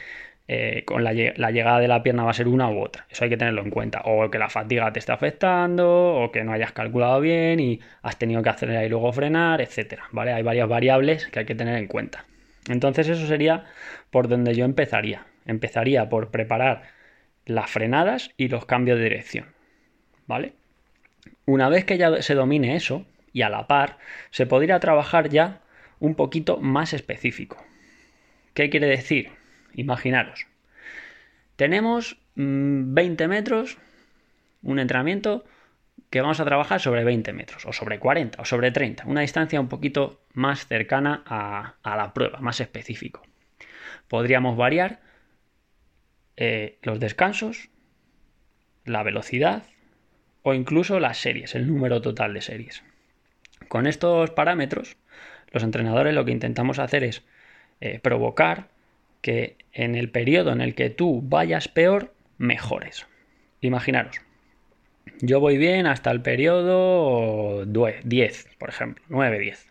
eh, 0.46 0.84
con 0.84 1.02
la, 1.04 1.12
llegada 1.14 1.80
de 1.80 1.88
la 1.88 2.02
pierna 2.02 2.24
va 2.24 2.30
a 2.30 2.34
ser 2.34 2.48
una 2.48 2.70
u 2.70 2.80
otra. 2.80 3.06
Eso 3.10 3.24
hay 3.24 3.30
que 3.30 3.36
tenerlo 3.36 3.62
en 3.62 3.70
cuenta. 3.70 4.02
O 4.04 4.30
que 4.30 4.38
la 4.38 4.50
fatiga 4.50 4.92
te 4.92 4.98
esté 4.98 5.12
afectando, 5.12 6.16
o 6.16 6.30
que 6.30 6.44
no 6.44 6.52
hayas 6.52 6.72
calculado 6.72 7.20
bien 7.20 7.60
y 7.60 7.80
has 8.02 8.18
tenido 8.18 8.42
que 8.42 8.50
acelerar 8.50 8.84
y 8.84 8.88
luego 8.88 9.12
frenar, 9.12 9.60
etcétera. 9.60 10.04
¿Vale? 10.12 10.32
Hay 10.32 10.42
varias 10.42 10.68
variables 10.68 11.26
que 11.28 11.40
hay 11.40 11.46
que 11.46 11.54
tener 11.54 11.76
en 11.78 11.86
cuenta. 11.86 12.26
Entonces, 12.68 13.08
eso 13.08 13.26
sería 13.26 13.64
por 14.10 14.28
donde 14.28 14.54
yo 14.54 14.64
empezaría. 14.64 15.26
Empezaría 15.46 16.08
por 16.08 16.30
preparar 16.30 16.82
las 17.46 17.70
frenadas 17.70 18.30
y 18.36 18.48
los 18.48 18.66
cambios 18.66 18.98
de 18.98 19.04
dirección. 19.04 19.46
¿Vale? 20.26 20.52
Una 21.46 21.68
vez 21.68 21.84
que 21.84 21.98
ya 21.98 22.22
se 22.22 22.34
domine 22.34 22.76
eso, 22.76 23.06
y 23.32 23.42
a 23.42 23.50
la 23.50 23.66
par, 23.66 23.98
se 24.30 24.46
podría 24.46 24.80
trabajar 24.80 25.28
ya 25.28 25.60
un 26.00 26.14
poquito 26.14 26.58
más 26.58 26.92
específico. 26.92 27.62
¿Qué 28.54 28.70
quiere 28.70 28.86
decir? 28.86 29.30
Imaginaros. 29.74 30.46
Tenemos 31.56 32.18
20 32.34 33.26
mm, 33.26 33.30
metros, 33.30 33.78
un 34.62 34.78
entrenamiento 34.78 35.44
que 36.10 36.20
vamos 36.20 36.40
a 36.40 36.44
trabajar 36.44 36.80
sobre 36.80 37.04
20 37.04 37.32
metros, 37.32 37.66
o 37.66 37.72
sobre 37.72 37.98
40, 37.98 38.40
o 38.40 38.44
sobre 38.44 38.70
30, 38.70 39.04
una 39.06 39.22
distancia 39.22 39.60
un 39.60 39.68
poquito 39.68 40.20
más 40.32 40.66
cercana 40.66 41.22
a, 41.26 41.96
la 41.96 42.12
prueba, 42.14 42.40
más 42.40 42.60
específico. 42.60 43.22
Podríamos 44.08 44.56
variar 44.56 45.00
eh, 46.36 46.78
los 46.82 47.00
descansos, 47.00 47.68
la 48.84 49.02
velocidad 49.02 49.64
o 50.42 50.54
incluso 50.54 51.00
las 51.00 51.18
series, 51.18 51.54
el 51.54 51.66
número 51.66 52.00
total 52.00 52.34
de 52.34 52.42
series. 52.42 52.82
Con 53.68 53.86
estos 53.86 54.30
parámetros, 54.30 54.96
los 55.50 55.62
entrenadores 55.62 56.14
lo 56.14 56.24
que 56.24 56.32
intentamos 56.32 56.78
hacer 56.78 57.02
es 57.02 57.22
eh, 57.80 57.98
provocar 57.98 58.68
que 59.24 59.56
en 59.72 59.94
el 59.94 60.10
periodo 60.10 60.52
en 60.52 60.60
el 60.60 60.74
que 60.74 60.90
tú 60.90 61.22
vayas 61.24 61.66
peor, 61.66 62.12
mejores. 62.36 63.06
Imaginaros, 63.62 64.20
yo 65.20 65.40
voy 65.40 65.56
bien 65.56 65.86
hasta 65.86 66.10
el 66.10 66.20
periodo 66.20 67.64
10, 67.64 68.48
por 68.58 68.68
ejemplo, 68.68 69.02
9-10. 69.08 69.64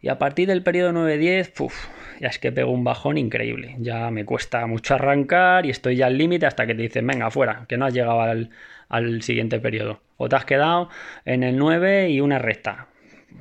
Y 0.00 0.08
a 0.08 0.18
partir 0.18 0.48
del 0.48 0.64
periodo 0.64 0.90
9-10, 1.06 1.70
ya 2.18 2.26
es 2.26 2.40
que 2.40 2.50
pego 2.50 2.72
un 2.72 2.82
bajón 2.82 3.18
increíble. 3.18 3.76
Ya 3.78 4.10
me 4.10 4.24
cuesta 4.24 4.66
mucho 4.66 4.96
arrancar 4.96 5.64
y 5.64 5.70
estoy 5.70 5.94
ya 5.94 6.06
al 6.06 6.18
límite 6.18 6.46
hasta 6.46 6.66
que 6.66 6.74
te 6.74 6.82
dicen, 6.82 7.06
venga, 7.06 7.30
fuera, 7.30 7.66
que 7.68 7.76
no 7.76 7.86
has 7.86 7.94
llegado 7.94 8.20
al, 8.20 8.50
al 8.88 9.22
siguiente 9.22 9.60
periodo. 9.60 10.02
O 10.16 10.28
te 10.28 10.34
has 10.34 10.44
quedado 10.44 10.88
en 11.24 11.44
el 11.44 11.56
9 11.56 12.10
y 12.10 12.20
una 12.20 12.40
recta. 12.40 12.88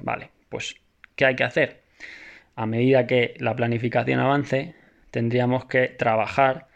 Vale, 0.03 0.29
pues, 0.49 0.75
¿qué 1.15 1.25
hay 1.25 1.35
que 1.35 1.45
hacer? 1.45 1.81
A 2.55 2.67
medida 2.67 3.07
que 3.07 3.33
la 3.39 3.55
planificación 3.55 4.19
avance, 4.19 4.75
tendríamos 5.11 5.65
que 5.65 5.87
trabajar 5.89 6.67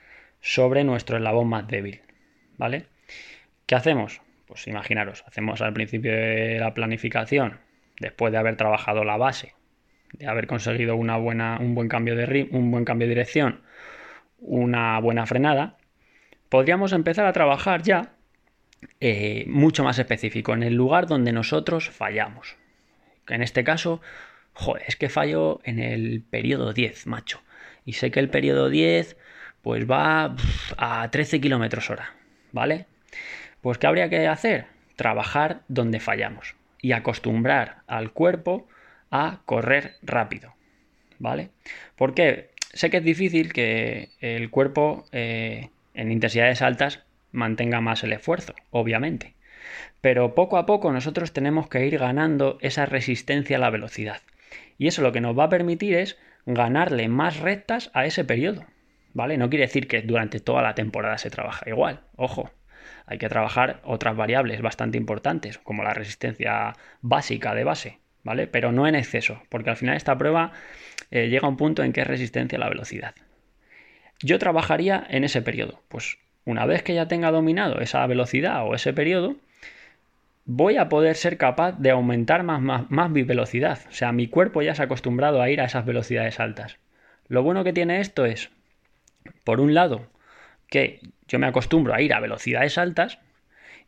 sobre 0.42 0.84
nuestro 0.84 1.18
eslabón 1.18 1.48
más 1.48 1.68
débil. 1.68 2.02
¿Vale? 2.58 2.86
¿Qué 3.66 3.76
hacemos? 3.76 4.22
Pues 4.46 4.68
imaginaros, 4.68 5.24
hacemos 5.28 5.62
al 5.62 5.74
principio 5.74 6.12
de 6.12 6.60
la 6.60 6.74
planificación, 6.74 7.60
después 8.00 8.32
de 8.32 8.38
haber 8.38 8.56
trabajado 8.56 9.04
la 9.04 9.18
base, 9.18 9.56
de 10.14 10.28
haber 10.28 10.46
conseguido 10.48 10.96
una 10.96 11.18
buena, 11.18 11.58
un 11.60 11.74
buen 11.74 11.90
cambio 11.90 12.16
de 12.16 12.48
un 12.52 12.70
buen 12.70 12.86
cambio 12.86 13.08
de 13.08 13.16
dirección, 13.16 13.62
una 14.38 15.00
buena 15.00 15.26
frenada, 15.26 15.78
podríamos 16.50 16.94
empezar 16.94 17.26
a 17.26 17.34
trabajar 17.34 17.82
ya 17.82 18.14
eh, 19.00 19.46
mucho 19.48 19.84
más 19.84 19.98
específico, 19.98 20.54
en 20.54 20.64
el 20.64 20.76
lugar 20.76 21.08
donde 21.08 21.32
nosotros 21.32 21.90
fallamos. 21.90 22.56
En 23.28 23.42
este 23.42 23.64
caso, 23.64 24.02
joder, 24.54 24.84
es 24.88 24.96
que 24.96 25.10
fallo 25.10 25.60
en 25.64 25.80
el 25.80 26.22
periodo 26.22 26.74
10, 26.74 27.08
macho. 27.08 27.42
Y 27.86 27.94
sé 27.94 28.12
que 28.12 28.20
el 28.20 28.30
periodo 28.30 28.70
10 28.70 29.18
pues 29.62 29.90
va 29.90 30.36
a 30.78 31.10
13 31.10 31.42
kilómetros 31.42 31.90
hora, 31.90 32.14
¿vale? 32.52 32.86
Pues 33.62 33.78
¿qué 33.78 33.88
habría 33.88 34.10
que 34.10 34.28
hacer? 34.28 34.66
Trabajar 34.96 35.62
donde 35.68 36.00
fallamos 36.00 36.56
y 36.82 36.92
acostumbrar 36.92 37.78
al 37.88 38.12
cuerpo 38.12 38.68
a 39.10 39.42
correr 39.46 39.96
rápido, 40.04 40.54
¿vale? 41.20 41.50
Porque 41.96 42.52
sé 42.74 42.90
que 42.90 42.98
es 42.98 43.04
difícil 43.04 43.54
que 43.54 44.10
el 44.20 44.50
cuerpo 44.52 45.06
eh, 45.12 45.70
en 45.94 46.12
intensidades 46.12 46.62
altas 46.62 47.04
mantenga 47.32 47.82
más 47.82 48.04
el 48.04 48.14
esfuerzo, 48.14 48.54
obviamente. 48.70 49.34
Pero 50.02 50.36
poco 50.36 50.58
a 50.58 50.66
poco 50.66 50.92
nosotros 50.92 51.34
tenemos 51.34 51.68
que 51.68 51.86
ir 51.86 51.98
ganando 51.98 52.58
esa 52.62 52.86
resistencia 52.86 53.58
a 53.58 53.60
la 53.60 53.70
velocidad. 53.70 54.22
Y 54.78 54.88
eso 54.88 55.02
lo 55.02 55.12
que 55.12 55.22
nos 55.22 55.38
va 55.38 55.46
a 55.46 55.50
permitir 55.50 55.96
es 55.96 56.18
ganarle 56.46 57.08
más 57.08 57.40
rectas 57.40 57.92
a 57.94 58.06
ese 58.06 58.24
periodo. 58.24 58.66
¿Vale? 59.14 59.38
No 59.38 59.50
quiere 59.50 59.66
decir 59.66 59.88
que 59.88 60.02
durante 60.02 60.40
toda 60.40 60.62
la 60.62 60.76
temporada 60.76 61.18
se 61.18 61.30
trabaja 61.30 61.70
igual. 61.70 62.02
Ojo, 62.18 62.52
hay 63.06 63.18
que 63.18 63.30
trabajar 63.30 63.80
otras 63.84 64.16
variables 64.16 64.62
bastante 64.62 64.98
importantes, 64.98 65.58
como 65.58 65.84
la 65.84 65.94
resistencia 65.94 66.74
básica 67.02 67.56
de 67.56 67.64
base, 67.64 68.00
¿vale? 68.24 68.48
Pero 68.48 68.72
no 68.72 68.88
en 68.88 68.96
exceso, 68.96 69.42
porque 69.50 69.70
al 69.70 69.78
final 69.78 69.96
esta 69.96 70.18
prueba 70.18 70.52
eh, 71.12 71.30
llega 71.30 71.46
a 71.46 71.50
un 71.50 71.58
punto 71.58 71.84
en 71.84 71.94
que 71.94 72.02
es 72.02 72.08
resistencia 72.08 72.58
a 72.58 72.60
la 72.60 72.70
velocidad. 72.70 73.16
Yo 74.22 74.40
trabajaría 74.40 75.06
en 75.10 75.24
ese 75.24 75.42
periodo. 75.42 75.82
Pues 75.88 76.18
una 76.46 76.66
vez 76.66 76.84
que 76.84 76.94
ya 76.94 77.08
tenga 77.08 77.32
dominado 77.32 77.80
esa 77.80 78.06
velocidad 78.08 78.66
o 78.66 78.76
ese 78.76 78.94
periodo, 78.94 79.36
voy 80.46 80.78
a 80.78 80.90
poder 80.90 81.16
ser 81.16 81.38
capaz 81.38 81.74
de 81.80 81.92
aumentar 81.92 82.44
más, 82.44 83.10
mi 83.10 83.24
velocidad. 83.24 83.80
O 83.90 83.92
sea, 83.92 84.12
mi 84.12 84.28
cuerpo 84.28 84.62
ya 84.62 84.76
se 84.76 84.84
ha 84.84 84.86
acostumbrado 84.86 85.42
a 85.42 85.50
ir 85.50 85.60
a 85.60 85.66
esas 85.66 85.86
velocidades 85.86 86.40
altas. 86.40 86.78
Lo 87.28 87.44
bueno 87.44 87.64
que 87.64 87.74
tiene 87.74 88.00
esto 88.00 88.26
es, 88.26 88.52
por 89.44 89.60
un 89.60 89.74
lado, 89.74 90.08
que 90.70 91.02
yo 91.28 91.40
me 91.40 91.48
acostumbro 91.48 91.94
a 91.94 92.02
ir 92.02 92.14
a 92.14 92.20
velocidades 92.20 92.78
altas 92.78 93.20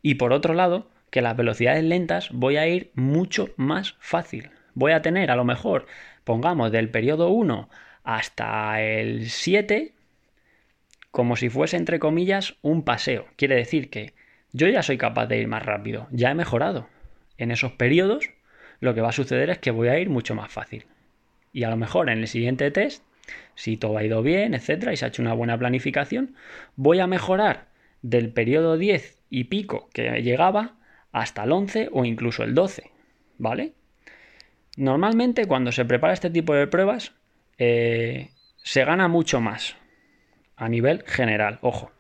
y 0.01 0.15
por 0.15 0.33
otro 0.33 0.53
lado 0.53 0.89
que 1.11 1.21
las 1.21 1.37
velocidades 1.37 1.83
lentas 1.83 2.29
voy 2.31 2.57
a 2.57 2.67
ir 2.67 2.91
mucho 2.95 3.49
más 3.55 3.95
fácil. 3.99 4.49
Voy 4.73 4.91
a 4.91 5.01
tener 5.01 5.31
a 5.31 5.35
lo 5.35 5.45
mejor, 5.45 5.85
pongamos 6.23 6.71
del 6.71 6.89
periodo 6.89 7.29
1 7.29 7.69
hasta 8.03 8.81
el 8.81 9.29
7, 9.29 9.93
como 11.11 11.35
si 11.35 11.49
fuese 11.49 11.77
entre 11.77 11.99
comillas 11.99 12.55
un 12.61 12.83
paseo. 12.83 13.27
Quiere 13.35 13.55
decir 13.55 13.89
que 13.89 14.13
yo 14.53 14.67
ya 14.67 14.83
soy 14.83 14.97
capaz 14.97 15.27
de 15.27 15.39
ir 15.39 15.47
más 15.47 15.65
rápido, 15.65 16.07
ya 16.11 16.31
he 16.31 16.35
mejorado. 16.35 16.87
En 17.37 17.51
esos 17.51 17.73
periodos 17.73 18.29
lo 18.79 18.93
que 18.93 19.01
va 19.01 19.09
a 19.09 19.13
suceder 19.13 19.49
es 19.49 19.59
que 19.59 19.71
voy 19.71 19.87
a 19.87 19.99
ir 19.99 20.09
mucho 20.09 20.35
más 20.35 20.51
fácil. 20.51 20.85
Y 21.53 21.63
a 21.63 21.69
lo 21.69 21.77
mejor 21.77 22.09
en 22.09 22.19
el 22.19 22.27
siguiente 22.27 22.71
test 22.71 23.03
si 23.55 23.77
todo 23.77 23.97
ha 23.97 24.03
ido 24.03 24.21
bien, 24.21 24.53
etcétera, 24.53 24.93
y 24.93 24.97
se 24.97 25.05
ha 25.05 25.07
hecho 25.09 25.21
una 25.21 25.33
buena 25.33 25.57
planificación, 25.57 26.35
voy 26.75 26.99
a 26.99 27.07
mejorar 27.07 27.67
del 28.01 28.31
periodo 28.31 28.77
10 28.77 29.23
y 29.29 29.45
pico 29.45 29.89
que 29.93 30.21
llegaba 30.21 30.75
hasta 31.11 31.43
el 31.43 31.51
11 31.51 31.89
o 31.91 32.05
incluso 32.05 32.43
el 32.43 32.53
12, 32.53 32.91
¿vale? 33.37 33.73
Normalmente 34.77 35.45
cuando 35.45 35.71
se 35.71 35.85
prepara 35.85 36.13
este 36.13 36.29
tipo 36.29 36.53
de 36.53 36.67
pruebas 36.67 37.13
eh, 37.57 38.29
se 38.57 38.85
gana 38.85 39.07
mucho 39.07 39.41
más 39.41 39.75
a 40.55 40.69
nivel 40.69 41.03
general, 41.05 41.59
ojo, 41.61 41.91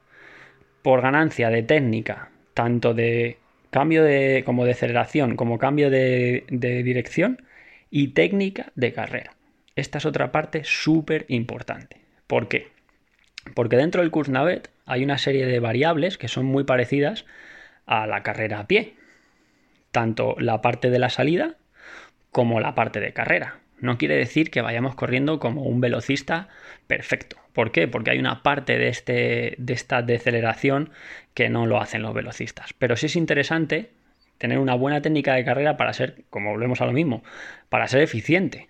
por 0.83 1.01
ganancia 1.01 1.49
de 1.49 1.63
técnica, 1.63 2.29
tanto 2.57 2.95
de 2.95 3.37
cambio 3.69 4.03
de 4.03 4.41
como 4.43 4.65
de 4.65 4.71
aceleración 4.71 5.35
como 5.35 5.59
cambio 5.59 5.91
de 5.91 6.43
dirección 6.49 7.43
y 7.91 8.07
técnica 8.13 8.71
de 8.73 8.93
carrera. 8.93 9.35
Esta 9.75 9.99
es 9.99 10.07
otra 10.07 10.31
parte 10.31 10.63
súper 10.63 11.25
importante. 11.27 12.01
¿Por 12.25 12.47
qué? 12.47 12.69
Porque 13.53 13.77
dentro 13.77 14.01
del 14.01 14.09
Kursnavet 14.09 14.71
hay 14.87 15.03
una 15.03 15.19
serie 15.19 15.45
de 15.45 15.59
variables 15.59 16.17
que 16.17 16.27
son 16.27 16.47
muy 16.47 16.63
parecidas 16.63 17.25
a 17.85 18.07
la 18.07 18.23
carrera 18.23 18.61
a 18.61 18.67
pie. 18.67 18.95
Tanto 19.91 20.35
la 20.39 20.63
parte 20.63 20.89
de 20.89 20.97
la 20.97 21.11
salida 21.11 21.57
como 22.31 22.59
la 22.59 22.73
parte 22.73 22.99
de 22.99 23.13
carrera. 23.13 23.59
No 23.79 23.97
quiere 23.97 24.15
decir 24.15 24.49
que 24.49 24.61
vayamos 24.61 24.95
corriendo 24.95 25.39
como 25.39 25.63
un 25.63 25.81
velocista 25.81 26.49
perfecto. 26.87 27.37
¿Por 27.53 27.71
qué? 27.71 27.87
Porque 27.87 28.11
hay 28.11 28.19
una 28.19 28.43
parte 28.43 28.77
de, 28.77 28.89
este, 28.89 29.55
de 29.57 29.73
esta 29.73 30.01
deceleración 30.01 30.91
que 31.33 31.49
no 31.49 31.65
lo 31.65 31.79
hacen 31.79 32.01
los 32.01 32.13
velocistas. 32.13 32.73
Pero 32.73 32.95
sí 32.95 33.05
es 33.05 33.15
interesante 33.15 33.91
tener 34.37 34.59
una 34.59 34.75
buena 34.75 35.01
técnica 35.01 35.33
de 35.33 35.45
carrera 35.45 35.77
para 35.77 35.93
ser, 35.93 36.23
como 36.29 36.51
volvemos 36.51 36.81
a 36.81 36.85
lo 36.85 36.93
mismo, 36.93 37.23
para 37.69 37.87
ser 37.87 38.01
eficiente. 38.01 38.67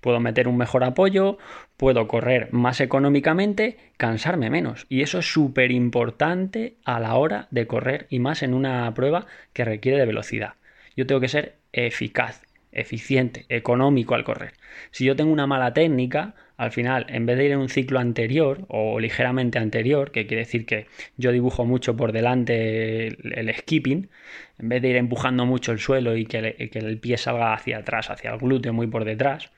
Puedo 0.00 0.20
meter 0.20 0.48
un 0.48 0.58
mejor 0.58 0.84
apoyo, 0.84 1.38
puedo 1.78 2.06
correr 2.08 2.52
más 2.52 2.82
económicamente, 2.82 3.78
cansarme 3.96 4.50
menos. 4.50 4.84
Y 4.90 5.00
eso 5.00 5.20
es 5.20 5.32
súper 5.32 5.70
importante 5.70 6.76
a 6.84 7.00
la 7.00 7.14
hora 7.14 7.48
de 7.50 7.66
correr 7.66 8.06
y 8.10 8.18
más 8.18 8.42
en 8.42 8.52
una 8.52 8.92
prueba 8.92 9.26
que 9.54 9.64
requiere 9.64 9.98
de 9.98 10.06
velocidad. 10.06 10.54
Yo 10.94 11.06
tengo 11.06 11.22
que 11.22 11.28
ser 11.28 11.56
eficaz, 11.72 12.42
eficiente, 12.74 13.46
económico 13.48 14.14
al 14.14 14.24
correr. 14.24 14.52
Si 14.90 15.04
yo 15.04 15.16
tengo 15.16 15.32
una 15.32 15.46
mala 15.46 15.72
técnica, 15.72 16.34
al 16.56 16.70
final, 16.70 17.06
en 17.08 17.26
vez 17.26 17.38
de 17.38 17.46
ir 17.46 17.52
en 17.52 17.58
un 17.58 17.68
ciclo 17.68 17.98
anterior 17.98 18.64
o 18.68 19.00
ligeramente 19.00 19.58
anterior, 19.58 20.10
que 20.10 20.26
quiere 20.26 20.42
decir 20.42 20.66
que 20.66 20.86
yo 21.16 21.32
dibujo 21.32 21.64
mucho 21.64 21.96
por 21.96 22.12
delante 22.12 23.08
el, 23.08 23.54
skipping, 23.54 24.10
en 24.58 24.68
vez 24.68 24.82
de 24.82 24.90
ir 24.90 24.96
empujando 24.96 25.46
mucho 25.46 25.72
el 25.72 25.78
suelo 25.78 26.16
y 26.16 26.26
que, 26.26 26.70
que 26.70 26.78
el 26.78 26.98
pie 26.98 27.16
salga 27.16 27.54
hacia 27.54 27.78
atrás, 27.78 28.10
hacia 28.10 28.32
el 28.32 28.38
glúteo 28.38 28.72
muy 28.72 28.86
por 28.86 29.04
detrás, 29.04 29.50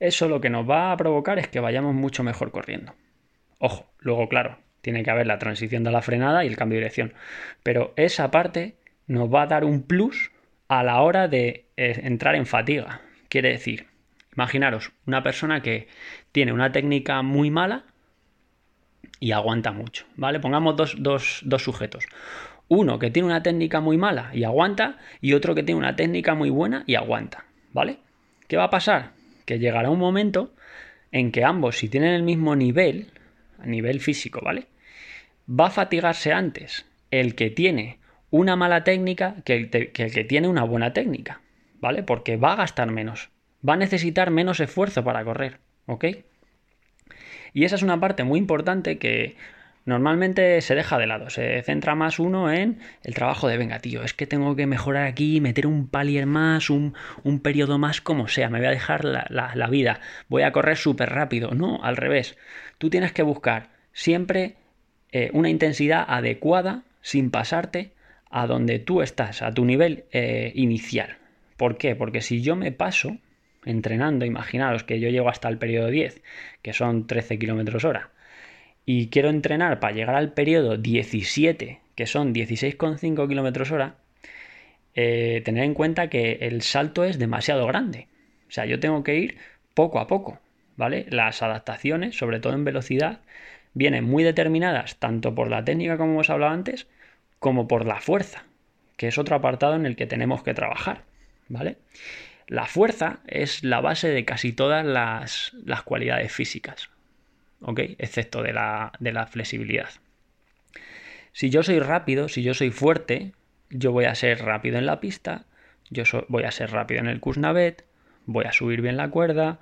eso 0.00 0.28
lo 0.28 0.40
que 0.40 0.50
nos 0.50 0.68
va 0.68 0.92
a 0.92 0.96
provocar 0.96 1.38
es 1.38 1.48
que 1.48 1.60
vayamos 1.60 1.94
mucho 1.94 2.22
mejor 2.22 2.50
corriendo. 2.50 2.94
Ojo, 3.58 3.86
luego 4.00 4.28
claro, 4.28 4.58
tiene 4.80 5.04
que 5.04 5.10
haber 5.10 5.28
la 5.28 5.38
transición 5.38 5.84
de 5.84 5.92
la 5.92 6.02
frenada 6.02 6.44
y 6.44 6.48
el 6.48 6.56
cambio 6.56 6.76
de 6.76 6.80
dirección. 6.80 7.14
Pero 7.62 7.92
esa 7.96 8.32
parte 8.32 8.74
nos 9.06 9.32
va 9.32 9.42
a 9.42 9.46
dar 9.46 9.64
un 9.64 9.82
plus 9.82 10.31
a 10.78 10.82
la 10.82 11.02
hora 11.02 11.28
de 11.28 11.66
eh, 11.76 12.00
entrar 12.04 12.34
en 12.34 12.46
fatiga. 12.46 13.02
Quiere 13.28 13.50
decir, 13.50 13.88
imaginaros 14.34 14.92
una 15.06 15.22
persona 15.22 15.60
que 15.60 15.88
tiene 16.32 16.52
una 16.52 16.72
técnica 16.72 17.22
muy 17.22 17.50
mala 17.50 17.84
y 19.20 19.32
aguanta 19.32 19.72
mucho, 19.72 20.06
¿vale? 20.16 20.40
Pongamos 20.40 20.76
dos, 20.76 21.42
dos 21.44 21.62
sujetos. 21.62 22.06
Uno 22.68 22.98
que 22.98 23.10
tiene 23.10 23.26
una 23.26 23.42
técnica 23.42 23.80
muy 23.80 23.98
mala 23.98 24.30
y 24.32 24.44
aguanta 24.44 24.98
y 25.20 25.34
otro 25.34 25.54
que 25.54 25.62
tiene 25.62 25.78
una 25.78 25.94
técnica 25.94 26.34
muy 26.34 26.48
buena 26.48 26.84
y 26.86 26.94
aguanta, 26.94 27.44
¿vale? 27.72 27.98
¿Qué 28.48 28.56
va 28.56 28.64
a 28.64 28.70
pasar? 28.70 29.12
que 29.44 29.58
llegará 29.58 29.90
un 29.90 29.98
momento 29.98 30.54
en 31.10 31.32
que 31.32 31.44
ambos, 31.44 31.76
si 31.76 31.88
tienen 31.88 32.14
el 32.14 32.22
mismo 32.22 32.56
nivel, 32.56 33.08
a 33.58 33.66
nivel 33.66 34.00
físico, 34.00 34.40
¿vale? 34.42 34.66
Va 35.48 35.66
a 35.66 35.70
fatigarse 35.70 36.32
antes 36.32 36.86
el 37.10 37.34
que 37.34 37.50
tiene 37.50 37.98
una 38.32 38.56
mala 38.56 38.82
técnica 38.82 39.36
que 39.44 39.54
el, 39.54 39.92
que 39.92 40.24
tiene 40.24 40.48
una 40.48 40.64
buena 40.64 40.92
técnica, 40.94 41.42
¿vale? 41.80 42.02
Porque 42.02 42.36
va 42.36 42.54
a 42.54 42.56
gastar 42.56 42.90
menos, 42.90 43.30
va 43.66 43.74
a 43.74 43.76
necesitar 43.76 44.30
menos 44.30 44.58
esfuerzo 44.58 45.04
para 45.04 45.22
correr, 45.22 45.58
¿ok? 45.86 46.06
Y 47.52 47.64
esa 47.64 47.76
es 47.76 47.82
una 47.82 48.00
parte 48.00 48.24
muy 48.24 48.38
importante 48.38 48.96
que 48.96 49.36
normalmente 49.84 50.62
se 50.62 50.74
deja 50.74 50.96
de 50.96 51.06
lado, 51.06 51.28
se 51.28 51.60
centra 51.62 51.94
más 51.94 52.18
uno 52.18 52.50
en 52.50 52.78
el 53.02 53.12
trabajo 53.12 53.48
de, 53.48 53.58
venga, 53.58 53.80
tío, 53.80 54.02
es 54.02 54.14
que 54.14 54.26
tengo 54.26 54.56
que 54.56 54.66
mejorar 54.66 55.06
aquí, 55.06 55.42
meter 55.42 55.66
un 55.66 55.86
palier 55.86 56.24
más, 56.24 56.70
un, 56.70 56.94
periodo 57.42 57.78
más, 57.78 58.00
como 58.00 58.28
sea, 58.28 58.48
me 58.48 58.60
voy 58.60 58.68
a 58.68 58.70
dejar 58.70 59.04
la, 59.04 59.68
vida, 59.68 60.00
voy 60.28 60.42
a 60.42 60.52
correr 60.52 60.78
súper 60.78 61.10
rápido. 61.10 61.50
No, 61.50 61.82
al 61.82 61.98
revés, 61.98 62.38
tú 62.78 62.88
tienes 62.88 63.12
que 63.12 63.22
buscar 63.22 63.68
siempre 63.92 64.54
eh, 65.10 65.28
una 65.34 65.50
intensidad 65.50 66.06
adecuada, 66.08 66.84
sin 67.02 67.30
pasarte, 67.30 67.92
a 68.32 68.46
donde 68.46 68.78
tú 68.78 69.02
estás, 69.02 69.42
a 69.42 69.52
tu 69.52 69.64
nivel 69.64 70.04
eh, 70.10 70.52
inicial. 70.54 71.18
¿Por 71.56 71.76
qué? 71.76 71.94
Porque 71.94 72.22
si 72.22 72.42
yo 72.42 72.56
me 72.56 72.72
paso 72.72 73.18
entrenando, 73.64 74.24
imaginaros 74.24 74.82
que 74.82 74.98
yo 74.98 75.10
llego 75.10 75.28
hasta 75.28 75.48
el 75.48 75.58
periodo 75.58 75.88
10, 75.88 76.22
que 76.62 76.72
son 76.72 77.06
13 77.06 77.38
kilómetros 77.38 77.84
hora, 77.84 78.10
y 78.84 79.08
quiero 79.08 79.28
entrenar 79.28 79.78
para 79.78 79.94
llegar 79.94 80.16
al 80.16 80.32
periodo 80.32 80.76
17, 80.76 81.80
que 81.94 82.06
son 82.06 82.34
16,5 82.34 83.28
kilómetros 83.28 83.70
hora, 83.70 83.96
eh, 84.94 85.42
tener 85.44 85.64
en 85.64 85.74
cuenta 85.74 86.08
que 86.08 86.38
el 86.40 86.62
salto 86.62 87.04
es 87.04 87.18
demasiado 87.18 87.66
grande. 87.66 88.08
O 88.48 88.50
sea, 88.50 88.66
yo 88.66 88.80
tengo 88.80 89.04
que 89.04 89.16
ir 89.16 89.36
poco 89.74 90.00
a 90.00 90.06
poco, 90.06 90.40
¿vale? 90.76 91.06
Las 91.10 91.42
adaptaciones, 91.42 92.16
sobre 92.16 92.40
todo 92.40 92.54
en 92.54 92.64
velocidad, 92.64 93.20
vienen 93.74 94.04
muy 94.04 94.24
determinadas 94.24 94.98
tanto 94.98 95.34
por 95.34 95.48
la 95.48 95.64
técnica, 95.64 95.96
como 95.96 96.12
hemos 96.12 96.30
hablado 96.30 96.52
antes, 96.52 96.88
como 97.42 97.66
por 97.66 97.84
la 97.84 98.00
fuerza, 98.00 98.44
que 98.96 99.08
es 99.08 99.18
otro 99.18 99.34
apartado 99.34 99.74
en 99.74 99.84
el 99.84 99.96
que 99.96 100.06
tenemos 100.06 100.44
que 100.44 100.54
trabajar, 100.54 101.02
¿vale? 101.48 101.76
La 102.46 102.66
fuerza 102.66 103.18
es 103.26 103.64
la 103.64 103.80
base 103.80 104.08
de 104.08 104.24
casi 104.24 104.52
todas 104.52 104.86
las, 104.86 105.52
las 105.64 105.82
cualidades 105.82 106.32
físicas. 106.32 106.88
¿ok? 107.62 107.80
Excepto 107.98 108.42
de 108.42 108.52
la, 108.52 108.92
de 109.00 109.12
la 109.12 109.26
flexibilidad. 109.26 109.88
Si 111.32 111.50
yo 111.50 111.64
soy 111.64 111.80
rápido, 111.80 112.28
si 112.28 112.44
yo 112.44 112.54
soy 112.54 112.70
fuerte, 112.70 113.32
yo 113.70 113.90
voy 113.90 114.04
a 114.04 114.14
ser 114.14 114.44
rápido 114.44 114.78
en 114.78 114.86
la 114.86 115.00
pista, 115.00 115.46
yo 115.90 116.04
voy 116.28 116.44
a 116.44 116.52
ser 116.52 116.70
rápido 116.70 117.00
en 117.00 117.08
el 117.08 117.18
Kuznavet, 117.18 117.84
voy 118.26 118.44
a 118.44 118.52
subir 118.52 118.82
bien 118.82 118.96
la 118.96 119.10
cuerda, 119.10 119.58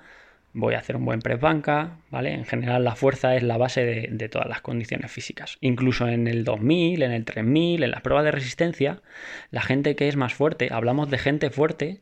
voy 0.53 0.73
a 0.75 0.79
hacer 0.79 0.95
un 0.95 1.05
buen 1.05 1.21
press 1.21 1.39
banca, 1.39 1.97
¿vale? 2.09 2.33
En 2.33 2.45
general 2.45 2.83
la 2.83 2.95
fuerza 2.95 3.35
es 3.35 3.43
la 3.43 3.57
base 3.57 3.85
de, 3.85 4.09
de, 4.11 4.29
todas 4.29 4.47
las 4.47 4.61
condiciones 4.61 5.11
físicas. 5.11 5.57
Incluso 5.61 6.07
en 6.07 6.27
el 6.27 6.43
2000, 6.43 7.03
en 7.03 7.11
el 7.11 7.25
3000, 7.25 7.83
en 7.83 7.91
las 7.91 8.01
pruebas 8.01 8.25
de 8.25 8.31
resistencia, 8.31 9.01
la 9.49 9.61
gente 9.61 9.95
que 9.95 10.07
es 10.07 10.15
más 10.15 10.33
fuerte, 10.33 10.69
hablamos 10.71 11.09
de 11.09 11.17
gente 11.17 11.49
fuerte 11.49 12.01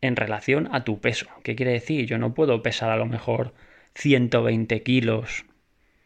en 0.00 0.16
relación 0.16 0.68
a 0.72 0.84
tu 0.84 1.00
peso. 1.00 1.26
¿Qué 1.42 1.56
quiere 1.56 1.72
decir? 1.72 2.06
Yo 2.06 2.18
no 2.18 2.34
puedo 2.34 2.62
pesar 2.62 2.90
a 2.90 2.96
lo 2.96 3.06
mejor 3.06 3.54
120 3.94 4.82
kilos. 4.82 5.44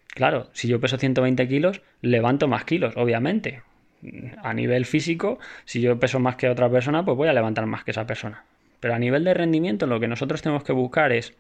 Claro, 0.09 0.49
si 0.53 0.69
yo 0.69 0.81
peso 0.81 0.97
120 0.97 1.49
kilos, 1.49 1.83
levanto 2.01 2.49
más 2.49 2.65
kilos, 2.65 2.97
obviamente. 2.97 3.63
A 4.43 4.53
nivel 4.53 4.85
físico, 4.85 5.39
si 5.65 5.81
yo 5.81 5.99
peso 5.99 6.21
más 6.21 6.37
que 6.37 6.49
otra 6.49 6.71
persona, 6.71 7.05
pues 7.05 7.17
voy 7.17 7.29
a 7.29 7.33
levantar 7.33 7.67
más 7.67 7.85
que 7.85 7.91
esa 7.91 8.07
persona. 8.07 8.45
Pero 8.85 8.97
a 8.97 8.99
nivel 8.99 9.25
de 9.25 9.33
rendimiento, 9.33 9.87
lo 9.87 9.99
que 9.99 10.09
nosotros 10.09 10.43
tenemos 10.43 10.63
que 10.63 10.75
buscar 10.75 11.11
es 11.11 11.33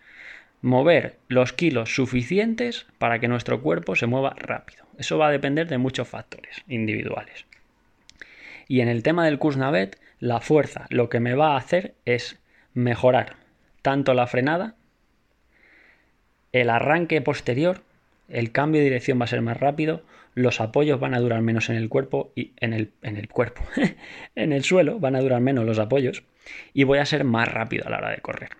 mover 0.62 1.18
los 1.28 1.52
kilos 1.52 1.94
suficientes 1.94 2.86
para 2.96 3.18
que 3.18 3.28
nuestro 3.28 3.60
cuerpo 3.60 3.96
se 3.96 4.06
mueva 4.06 4.34
rápido. 4.38 4.86
Eso 4.96 5.18
va 5.18 5.28
a 5.28 5.30
depender 5.30 5.68
de 5.68 5.76
muchos 5.76 6.08
factores 6.08 6.62
individuales. 6.68 7.44
Y 8.66 8.80
en 8.80 8.88
el 8.88 9.02
tema 9.02 9.26
del 9.26 9.38
Kuznavet, 9.38 10.00
la 10.20 10.40
fuerza 10.40 10.86
lo 10.88 11.10
que 11.10 11.20
me 11.20 11.34
va 11.34 11.52
a 11.52 11.58
hacer 11.58 11.92
es 12.06 12.40
mejorar 12.72 13.36
tanto 13.82 14.14
la 14.14 14.26
frenada 14.26 14.76
el 16.52 16.70
arranque 16.70 17.20
posterior, 17.20 17.82
el 18.30 18.52
cambio 18.52 18.80
de 18.80 18.86
dirección 18.86 19.20
va 19.20 19.24
a 19.24 19.28
ser 19.28 19.42
más 19.42 19.60
rápido, 19.60 20.02
los 20.32 20.62
apoyos 20.62 20.98
van 20.98 21.12
a 21.12 21.20
durar 21.20 21.42
menos 21.42 21.68
en 21.68 21.76
el 21.76 21.90
cuerpo 21.90 22.32
y 22.34 22.52
en 22.56 22.72
el, 22.72 22.92
en 23.02 23.18
el 23.18 23.28
cuerpo, 23.28 23.60
en 24.34 24.54
el 24.54 24.64
suelo 24.64 24.98
van 24.98 25.14
a 25.14 25.20
durar 25.20 25.42
menos 25.42 25.66
los 25.66 25.78
apoyos 25.78 26.24
y 26.72 26.84
voy 26.84 26.98
a 26.98 27.06
ser 27.06 27.24
más 27.24 27.48
rápido 27.48 27.86
a 27.86 27.90
la 27.90 27.98
hora 27.98 28.10
de 28.10 28.20
correr. 28.20 28.50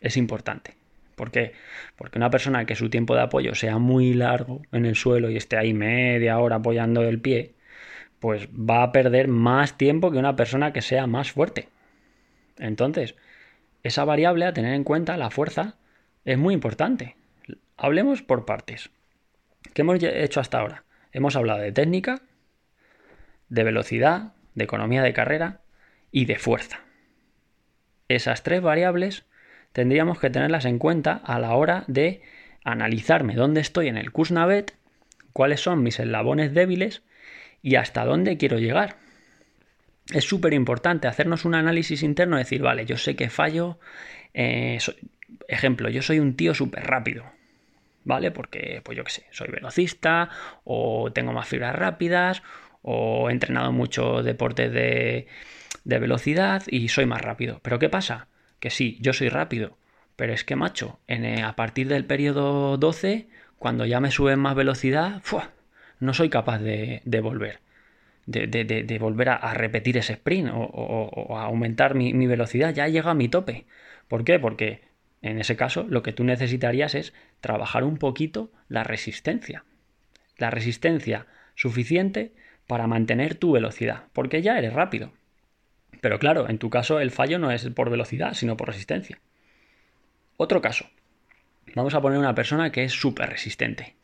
Es 0.00 0.16
importante. 0.16 0.74
¿Por 1.14 1.30
qué? 1.30 1.52
Porque 1.96 2.18
una 2.18 2.30
persona 2.30 2.64
que 2.64 2.74
su 2.74 2.90
tiempo 2.90 3.14
de 3.14 3.22
apoyo 3.22 3.54
sea 3.54 3.78
muy 3.78 4.14
largo 4.14 4.62
en 4.72 4.86
el 4.86 4.96
suelo 4.96 5.30
y 5.30 5.36
esté 5.36 5.56
ahí 5.56 5.74
media 5.74 6.38
hora 6.38 6.56
apoyando 6.56 7.02
el 7.02 7.20
pie, 7.20 7.54
pues 8.18 8.48
va 8.48 8.82
a 8.82 8.92
perder 8.92 9.28
más 9.28 9.76
tiempo 9.76 10.10
que 10.10 10.18
una 10.18 10.36
persona 10.36 10.72
que 10.72 10.82
sea 10.82 11.06
más 11.06 11.32
fuerte. 11.32 11.68
Entonces, 12.58 13.14
esa 13.82 14.04
variable 14.04 14.44
a 14.44 14.52
tener 14.52 14.74
en 14.74 14.84
cuenta, 14.84 15.16
la 15.16 15.30
fuerza, 15.30 15.76
es 16.24 16.38
muy 16.38 16.54
importante. 16.54 17.16
Hablemos 17.76 18.22
por 18.22 18.44
partes. 18.44 18.90
¿Qué 19.74 19.82
hemos 19.82 20.02
hecho 20.02 20.40
hasta 20.40 20.60
ahora? 20.60 20.84
Hemos 21.12 21.36
hablado 21.36 21.60
de 21.60 21.72
técnica, 21.72 22.22
de 23.48 23.64
velocidad, 23.64 24.32
de 24.54 24.64
economía 24.64 25.02
de 25.02 25.12
carrera 25.12 25.60
y 26.10 26.26
de 26.26 26.36
fuerza. 26.36 26.80
Esas 28.14 28.42
tres 28.42 28.60
variables 28.60 29.24
tendríamos 29.72 30.18
que 30.18 30.30
tenerlas 30.30 30.64
en 30.64 30.78
cuenta 30.78 31.20
a 31.24 31.38
la 31.38 31.54
hora 31.54 31.84
de 31.86 32.22
analizarme 32.64 33.34
dónde 33.34 33.60
estoy 33.60 33.88
en 33.88 33.96
el 33.96 34.12
Kuznavet, 34.12 34.74
cuáles 35.32 35.60
son 35.60 35.82
mis 35.82 35.98
eslabones 35.98 36.52
débiles 36.52 37.02
y 37.62 37.76
hasta 37.76 38.04
dónde 38.04 38.36
quiero 38.36 38.58
llegar. 38.58 38.96
Es 40.12 40.24
súper 40.24 40.52
importante 40.52 41.08
hacernos 41.08 41.44
un 41.44 41.54
análisis 41.54 42.02
interno, 42.02 42.36
decir, 42.36 42.60
vale, 42.60 42.84
yo 42.84 42.96
sé 42.96 43.16
que 43.16 43.30
fallo. 43.30 43.78
Eh, 44.34 44.78
ejemplo, 45.48 45.88
yo 45.88 46.02
soy 46.02 46.18
un 46.18 46.36
tío 46.36 46.54
súper 46.54 46.84
rápido. 46.84 47.24
¿vale? 48.04 48.30
Porque, 48.30 48.80
pues 48.84 48.96
yo 48.96 49.04
qué 49.04 49.10
sé, 49.10 49.26
soy 49.30 49.48
velocista 49.48 50.28
o 50.64 51.12
tengo 51.12 51.32
más 51.32 51.48
fibras 51.48 51.74
rápidas 51.74 52.42
o 52.82 53.28
he 53.28 53.32
entrenado 53.32 53.72
mucho 53.72 54.22
deportes 54.22 54.72
de, 54.72 55.28
de 55.84 55.98
velocidad 55.98 56.62
y 56.66 56.88
soy 56.88 57.06
más 57.06 57.22
rápido. 57.22 57.60
Pero 57.62 57.78
¿qué 57.78 57.88
pasa? 57.88 58.28
Que 58.60 58.70
sí, 58.70 58.98
yo 59.00 59.12
soy 59.12 59.28
rápido, 59.28 59.76
pero 60.16 60.32
es 60.32 60.44
que, 60.44 60.56
macho, 60.56 61.00
en, 61.06 61.44
a 61.44 61.56
partir 61.56 61.88
del 61.88 62.04
periodo 62.04 62.76
12, 62.76 63.28
cuando 63.58 63.86
ya 63.86 64.00
me 64.00 64.10
sube 64.10 64.36
más 64.36 64.54
velocidad, 64.54 65.22
no 66.00 66.14
soy 66.14 66.28
capaz 66.28 66.58
de, 66.58 67.02
volver. 67.22 67.60
De, 68.26 68.98
volver 69.00 69.30
a, 69.30 69.54
repetir 69.54 69.96
ese 69.96 70.14
sprint 70.14 70.50
o, 70.52 71.36
a 71.36 71.44
aumentar 71.44 71.94
mi, 71.94 72.12
mi, 72.12 72.26
velocidad, 72.26 72.74
ya 72.74 72.88
llega 72.88 73.10
a 73.10 73.14
mi 73.14 73.28
tope. 73.28 73.66
¿Por 74.08 74.24
qué? 74.24 74.38
Porque 74.38 74.82
en 75.22 75.38
ese 75.38 75.56
caso, 75.56 75.86
lo 75.88 76.02
que 76.02 76.12
tú 76.12 76.24
necesitarías 76.24 76.94
es 76.94 77.14
trabajar 77.40 77.84
un 77.84 77.96
poquito 77.96 78.50
la 78.68 78.82
resistencia. 78.82 79.64
La 80.36 80.50
resistencia 80.50 81.26
suficiente 81.54 82.32
para 82.66 82.88
mantener 82.88 83.36
tu 83.36 83.52
velocidad, 83.52 84.04
porque 84.12 84.42
ya 84.42 84.58
eres 84.58 84.72
rápido. 84.72 85.12
Pero 86.00 86.18
claro, 86.18 86.48
en 86.48 86.58
tu 86.58 86.70
caso 86.70 87.00
el 87.00 87.10
fallo 87.10 87.38
no 87.38 87.50
es 87.50 87.68
por 87.70 87.90
velocidad, 87.90 88.34
sino 88.34 88.56
por 88.56 88.68
resistencia. 88.68 89.18
Otro 90.36 90.60
caso. 90.60 90.86
Vamos 91.74 91.94
a 91.94 92.00
poner 92.00 92.18
una 92.18 92.34
persona 92.34 92.72
que 92.72 92.84
es 92.84 92.92
súper 92.92 93.30
resistente. 93.30 93.94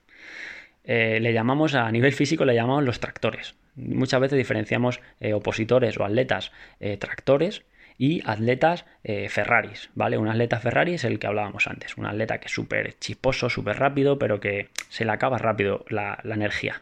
Eh, 0.84 1.20
le 1.20 1.34
llamamos 1.34 1.74
a 1.74 1.90
nivel 1.90 2.12
físico, 2.12 2.46
le 2.46 2.54
llamamos 2.54 2.82
los 2.82 2.98
tractores. 2.98 3.56
Muchas 3.76 4.20
veces 4.20 4.38
diferenciamos 4.38 5.00
eh, 5.20 5.34
opositores 5.34 5.98
o 5.98 6.04
atletas 6.04 6.50
eh, 6.80 6.96
tractores 6.96 7.64
y 7.98 8.22
atletas 8.24 8.84
Ferraris, 9.28 9.90
¿vale? 9.94 10.18
Un 10.18 10.28
atleta 10.28 10.60
Ferrari 10.60 10.94
es 10.94 11.02
el 11.02 11.18
que 11.18 11.26
hablábamos 11.26 11.66
antes, 11.66 11.96
un 11.96 12.06
atleta 12.06 12.38
que 12.38 12.46
es 12.46 12.52
súper 12.52 12.96
chisposo, 13.00 13.50
súper 13.50 13.80
rápido, 13.80 14.20
pero 14.20 14.38
que 14.38 14.68
se 14.88 15.04
le 15.04 15.10
acaba 15.10 15.36
rápido 15.36 15.84
la, 15.88 16.20
energía. 16.22 16.80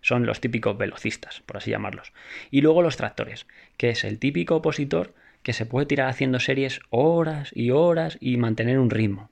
Son 0.00 0.26
los 0.26 0.40
típicos 0.40 0.78
velocistas, 0.78 1.40
por 1.46 1.58
así 1.58 1.70
llamarlos. 1.70 2.12
Y 2.50 2.62
luego 2.62 2.82
los 2.82 2.96
tractores, 2.96 3.46
que 3.76 3.90
es 3.90 4.04
el 4.04 4.18
típico 4.18 4.56
opositor 4.56 5.14
que 5.42 5.52
se 5.52 5.66
puede 5.66 5.86
tirar 5.86 6.08
haciendo 6.08 6.40
series 6.40 6.80
horas 6.90 7.50
y 7.54 7.70
horas 7.70 8.18
y 8.20 8.36
mantener 8.36 8.78
un 8.78 8.90
ritmo. 8.90 9.30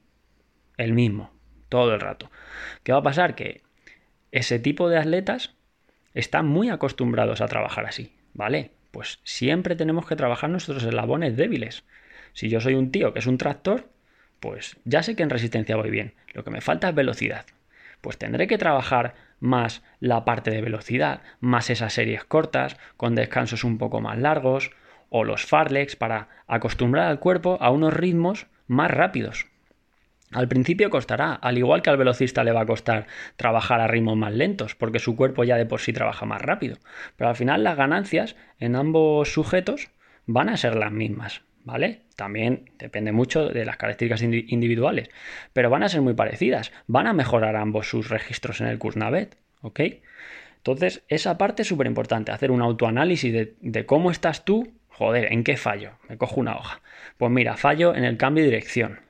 El 0.76 0.92
mismo, 0.92 1.32
todo 1.68 1.94
el 1.94 2.00
rato. 2.00 2.30
¿Qué 2.82 2.92
va 2.92 2.98
a 2.98 3.02
pasar? 3.02 3.34
Que 3.34 3.62
ese 4.32 4.58
tipo 4.58 4.88
de 4.88 4.98
atletas 4.98 5.54
están 6.14 6.46
muy 6.46 6.70
acostumbrados 6.70 7.40
a 7.40 7.48
trabajar 7.48 7.86
así, 7.86 8.12
¿vale? 8.34 8.72
pues 8.90 9.20
siempre 9.24 9.76
tenemos 9.76 10.06
que 10.06 10.16
trabajar 10.16 10.50
nuestros 10.50 10.82
eslabones 10.82 11.36
débiles. 11.36 11.84
Si 12.32 12.48
yo 12.48 12.60
soy 12.60 12.74
un 12.74 12.90
tío 12.90 13.12
que 13.12 13.18
es 13.18 13.26
un 13.26 13.38
tractor, 13.38 13.88
pues 14.40 14.76
ya 14.84 15.02
sé 15.02 15.16
que 15.16 15.22
en 15.22 15.30
resistencia 15.30 15.76
voy 15.76 15.90
bien. 15.90 16.14
Lo 16.32 16.44
que 16.44 16.50
me 16.50 16.60
falta 16.60 16.88
es 16.88 16.94
velocidad. 16.94 17.46
Pues 18.00 18.18
tendré 18.18 18.46
que 18.46 18.58
trabajar 18.58 19.14
más 19.40 19.82
la 20.00 20.24
parte 20.24 20.50
de 20.50 20.62
velocidad, 20.62 21.22
más 21.40 21.70
esas 21.70 21.92
series 21.92 22.24
cortas, 22.24 22.76
con 22.96 23.14
descansos 23.14 23.64
un 23.64 23.78
poco 23.78 24.00
más 24.00 24.18
largos, 24.18 24.70
o 25.10 25.24
los 25.24 25.44
farlex 25.44 25.96
para 25.96 26.28
acostumbrar 26.46 27.06
al 27.06 27.20
cuerpo 27.20 27.58
a 27.60 27.70
unos 27.70 27.94
ritmos 27.94 28.46
más 28.66 28.90
rápidos. 28.90 29.46
Al 30.32 30.46
principio 30.46 30.90
costará, 30.90 31.32
al 31.32 31.56
igual 31.56 31.80
que 31.80 31.88
al 31.88 31.96
velocista 31.96 32.44
le 32.44 32.52
va 32.52 32.60
a 32.60 32.66
costar 32.66 33.06
trabajar 33.36 33.80
a 33.80 33.86
ritmos 33.86 34.16
más 34.16 34.34
lentos, 34.34 34.74
porque 34.74 34.98
su 34.98 35.16
cuerpo 35.16 35.42
ya 35.44 35.56
de 35.56 35.64
por 35.64 35.80
sí 35.80 35.94
trabaja 35.94 36.26
más 36.26 36.42
rápido. 36.42 36.76
Pero 37.16 37.30
al 37.30 37.36
final 37.36 37.64
las 37.64 37.76
ganancias 37.76 38.36
en 38.58 38.76
ambos 38.76 39.32
sujetos 39.32 39.90
van 40.26 40.50
a 40.50 40.58
ser 40.58 40.76
las 40.76 40.92
mismas, 40.92 41.42
¿vale? 41.68 42.00
También 42.16 42.70
depende 42.78 43.12
mucho 43.12 43.48
de 43.48 43.66
las 43.66 43.76
características 43.76 44.22
individuales, 44.22 45.10
pero 45.52 45.68
van 45.68 45.82
a 45.82 45.88
ser 45.88 46.00
muy 46.00 46.14
parecidas. 46.14 46.72
Van 46.86 47.06
a 47.06 47.12
mejorar 47.12 47.56
ambos 47.56 47.88
sus 47.88 48.08
registros 48.08 48.62
en 48.62 48.68
el 48.68 48.78
Kuznavet. 48.78 49.36
¿ok? 49.60 49.80
Entonces, 50.56 51.02
esa 51.08 51.36
parte 51.36 51.62
es 51.62 51.68
súper 51.68 51.86
importante, 51.86 52.32
hacer 52.32 52.50
un 52.50 52.62
autoanálisis 52.62 53.32
de, 53.32 53.54
de 53.60 53.86
cómo 53.86 54.10
estás 54.10 54.44
tú, 54.44 54.72
joder, 54.88 55.32
¿en 55.32 55.44
qué 55.44 55.56
fallo? 55.56 55.92
Me 56.08 56.16
cojo 56.16 56.40
una 56.40 56.56
hoja. 56.56 56.80
Pues 57.18 57.30
mira, 57.30 57.56
fallo 57.56 57.94
en 57.94 58.04
el 58.04 58.16
cambio 58.16 58.44
de 58.44 58.50
dirección. 58.50 59.00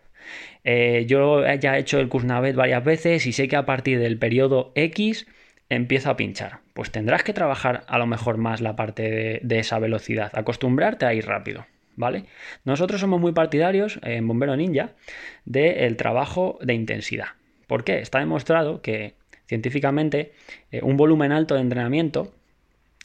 Eh, 0.65 1.07
yo 1.07 1.47
ya 1.55 1.77
he 1.77 1.81
hecho 1.81 2.01
el 2.01 2.09
Kuznavet 2.09 2.57
varias 2.57 2.85
veces 2.85 3.25
y 3.27 3.33
sé 3.33 3.49
que 3.49 3.57
a 3.57 3.65
partir 3.65 4.01
del 4.01 4.19
periodo 4.19 4.73
X 4.75 5.27
empiezo 5.69 6.11
a 6.11 6.17
pinchar. 6.17 6.59
Pues 6.75 6.91
tendrás 6.91 7.23
que 7.23 7.33
trabajar 7.33 7.85
a 7.87 7.99
lo 7.99 8.07
mejor 8.07 8.37
más 8.37 8.61
la 8.61 8.77
parte 8.77 9.41
de, 9.43 9.59
esa 9.59 9.79
velocidad, 9.79 10.31
acostumbrarte 10.35 11.07
a 11.07 11.15
ir 11.15 11.27
rápido. 11.27 11.67
¿Vale? 11.99 12.27
Nosotros 12.65 13.01
somos 13.01 13.21
muy 13.21 13.33
partidarios 13.33 13.99
en 14.05 14.27
Bombero 14.29 14.57
Ninja 14.57 14.93
del 15.45 15.97
trabajo 15.97 16.57
de 16.63 16.73
intensidad. 16.73 17.27
¿Por 17.67 17.83
qué? 17.83 17.99
Está 17.99 18.21
demostrado 18.21 18.83
que 18.83 19.17
científicamente 19.47 20.33
eh, 20.71 20.81
un 20.85 20.97
volumen 20.97 21.33
alto 21.33 21.57
de 21.57 21.61
entrenamiento 21.61 22.33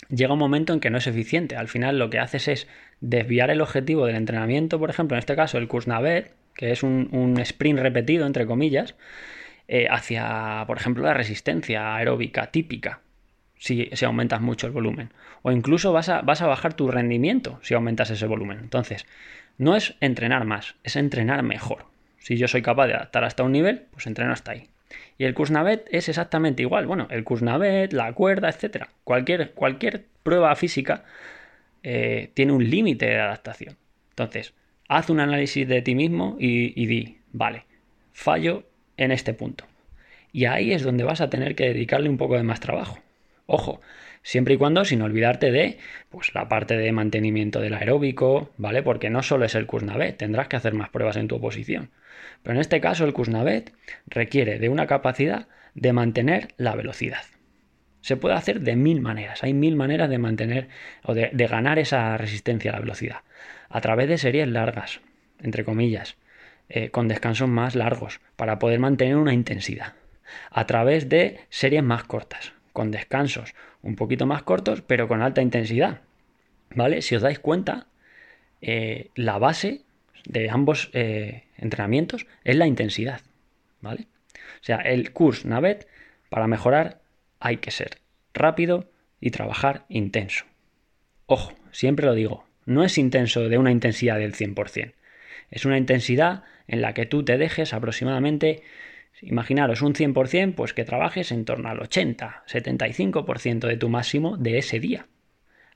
llega 0.10 0.34
un 0.34 0.39
momento 0.39 0.73
en 0.73 0.79
que 0.79 0.91
no 0.91 0.99
es 0.99 1.08
eficiente. 1.08 1.56
Al 1.56 1.69
final 1.69 1.97
lo 1.97 2.12
que 2.12 2.19
haces 2.19 2.47
es 2.47 2.67
desviar 3.01 3.49
el 3.49 3.62
objetivo 3.62 4.06
del 4.06 4.15
entrenamiento, 4.15 4.77
por 4.77 4.91
ejemplo, 4.91 5.17
en 5.17 5.19
este 5.19 5.36
caso 5.36 5.58
el 5.58 5.67
Kuznavet, 5.67 6.32
que 6.53 6.71
es 6.71 6.84
un, 6.84 7.36
sprint 7.39 7.79
repetido, 7.79 8.27
entre 8.27 8.45
comillas, 8.45 8.93
eh, 9.67 9.88
hacia, 9.89 10.65
por 10.67 10.77
ejemplo, 10.77 11.03
la 11.03 11.15
resistencia 11.15 11.95
aeróbica 11.95 12.51
típica, 12.51 13.01
si, 13.63 14.06
aumentas 14.06 14.41
mucho 14.41 14.67
el 14.67 14.73
volumen. 14.73 15.12
O 15.41 15.52
incluso 15.52 15.93
vas 15.93 16.10
a, 16.10 16.21
vas 16.21 16.41
a 16.41 16.47
bajar 16.47 16.73
tu 16.73 16.91
rendimiento 16.91 17.60
si 17.62 17.73
aumentas 17.73 18.10
ese 18.10 18.28
volumen. 18.28 18.60
Entonces, 18.60 19.06
no 19.58 19.78
es 19.78 19.95
entrenar 20.02 20.43
más, 20.43 20.76
es 20.84 20.97
entrenar 20.97 21.43
mejor. 21.43 21.86
Si 22.19 22.36
yo 22.36 22.49
soy 22.49 22.62
capaz 22.62 22.88
de 22.88 22.95
adaptar 22.95 23.23
hasta 23.23 23.43
un 23.43 23.54
nivel, 23.54 23.84
pues 23.91 24.06
entreno 24.06 24.34
hasta 24.34 24.52
ahí. 24.52 24.67
Y 25.17 25.23
el 25.23 25.34
Kuznavet 25.34 25.88
es 25.91 26.10
exactamente 26.10 26.62
igual. 26.62 26.88
Bueno, 26.88 27.08
el 27.10 27.23
Kuznavet, 27.23 27.93
la 27.93 28.12
cuerda, 28.12 28.49
etc. 28.49 28.88
Cualquier, 29.06 29.52
cualquier 29.52 30.06
prueba 30.23 30.54
física 30.58 31.06
eh, 31.84 32.32
tiene 32.34 32.52
un 32.52 32.69
límite 32.69 33.06
de 33.06 33.19
adaptación. 33.19 33.78
Entonces, 34.10 34.54
haz 34.89 35.10
un 35.10 35.21
análisis 35.21 35.65
de 35.65 35.82
ti 35.82 35.95
mismo 35.95 36.36
y, 36.38 36.86
di, 36.86 37.19
vale, 37.32 37.63
fallo 38.12 38.65
en 38.97 39.12
este 39.12 39.34
punto. 39.34 39.65
Y 40.34 40.45
ahí 40.45 40.73
es 40.73 40.84
donde 40.84 41.06
vas 41.06 41.21
a 41.21 41.30
tener 41.30 41.56
que 41.56 41.65
dedicarle 41.65 42.10
un 42.10 42.17
poco 42.17 42.36
de 42.36 42.43
más 42.43 42.60
trabajo. 42.60 42.99
Ojo, 43.45 43.82
siempre 44.21 44.53
y 44.53 44.58
cuando 44.58 44.86
sin 44.86 45.01
olvidarte 45.01 45.51
de 45.51 45.77
pues, 46.10 46.34
la 46.34 46.47
parte 46.47 46.77
de 46.77 46.91
mantenimiento 46.91 47.60
del 47.60 47.73
aeróbico, 47.73 48.49
¿vale? 48.58 48.84
Porque 48.84 49.10
no 49.10 49.21
solo 49.21 49.45
es 49.45 49.56
el 49.56 49.65
Kuznavet, 49.65 50.17
tendrás 50.17 50.47
que 50.47 50.56
hacer 50.56 50.73
más 50.73 50.89
pruebas 50.89 51.17
en 51.17 51.27
tu 51.27 51.36
oposición. 51.36 51.91
Pero 52.41 52.56
en 52.56 52.62
este 52.62 52.79
caso 52.79 53.06
el 53.06 53.13
Kuznavet 53.13 53.73
requiere 54.08 54.60
de 54.60 54.69
una 54.69 54.88
capacidad 54.88 55.47
de 55.75 55.93
mantener 55.93 56.49
la 56.58 56.75
velocidad. 56.75 57.23
Se 58.01 58.17
puede 58.17 58.36
hacer 58.36 58.62
de 58.62 58.75
mil 58.75 59.01
maneras. 59.01 59.43
Hay 59.43 59.53
mil 59.53 59.75
maneras 59.75 60.10
de 60.10 60.17
mantener 60.17 60.67
o 61.03 61.13
de, 61.13 61.29
ganar 61.47 61.79
esa 61.79 62.17
resistencia 62.17 62.71
a 62.71 62.73
la 62.73 62.82
velocidad. 62.82 63.21
A 63.69 63.82
través 63.82 64.10
de 64.10 64.17
series 64.17 64.47
largas, 64.47 64.99
entre 65.41 65.63
comillas, 65.63 66.17
eh, 66.69 66.89
con 66.89 67.08
descansos 67.08 67.47
más 67.47 67.75
largos, 67.75 68.19
para 68.36 68.60
poder 68.60 68.79
mantener 68.79 69.15
una 69.15 69.34
intensidad. 69.34 69.93
A 70.51 70.65
través 70.65 71.08
de 71.08 71.39
series 71.49 71.84
más 71.84 72.03
cortas, 72.03 72.53
con 72.73 72.91
descansos 72.91 73.53
un 73.81 73.95
poquito 73.95 74.25
más 74.25 74.43
cortos, 74.43 74.81
pero 74.81 75.07
con 75.07 75.21
alta 75.21 75.41
intensidad. 75.41 76.01
¿Vale? 76.75 77.01
Si 77.01 77.15
os 77.15 77.21
dais 77.21 77.39
cuenta, 77.39 77.88
eh, 78.62 79.09
la 79.15 79.38
base 79.38 79.81
de 80.25 80.49
ambos 80.49 80.89
eh, 80.93 81.43
entrenamientos 81.57 82.25
es 82.43 82.55
la 82.55 82.67
intensidad. 82.67 83.21
¿Vale? 83.81 84.07
O 84.62 84.63
sea, 84.63 84.77
el 84.77 85.12
curso 85.12 85.47
Navet, 85.47 85.88
para 86.29 86.47
mejorar 86.47 87.01
hay 87.39 87.57
que 87.57 87.71
ser 87.71 87.97
rápido 88.33 88.89
y 89.19 89.31
trabajar 89.31 89.86
intenso. 89.89 90.45
Ojo, 91.27 91.53
siempre 91.71 92.05
lo 92.05 92.13
digo, 92.13 92.45
no 92.65 92.83
es 92.83 92.97
intenso 92.97 93.47
de 93.47 93.57
una 93.57 93.71
intensidad 93.71 94.17
del 94.17 94.33
100%. 94.33 94.93
Es 95.51 95.65
una 95.65 95.77
intensidad 95.77 96.43
en 96.67 96.81
la 96.81 96.93
que 96.93 97.05
tú 97.05 97.23
te 97.23 97.38
dejes 97.38 97.73
aproximadamente, 97.73 98.63
imaginaros 99.21 99.82
un 99.82 99.93
100%, 99.93 100.56
pues 100.56 100.73
que 100.73 100.86
trabajes 100.86 101.32
en 101.32 101.45
torno 101.45 101.69
al 101.69 101.80
80, 101.80 102.43
75% 102.47 103.67
de 103.67 103.78
tu 103.78 103.89
máximo 103.89 104.38
de 104.38 104.58
ese 104.58 104.80
día. 104.80 105.08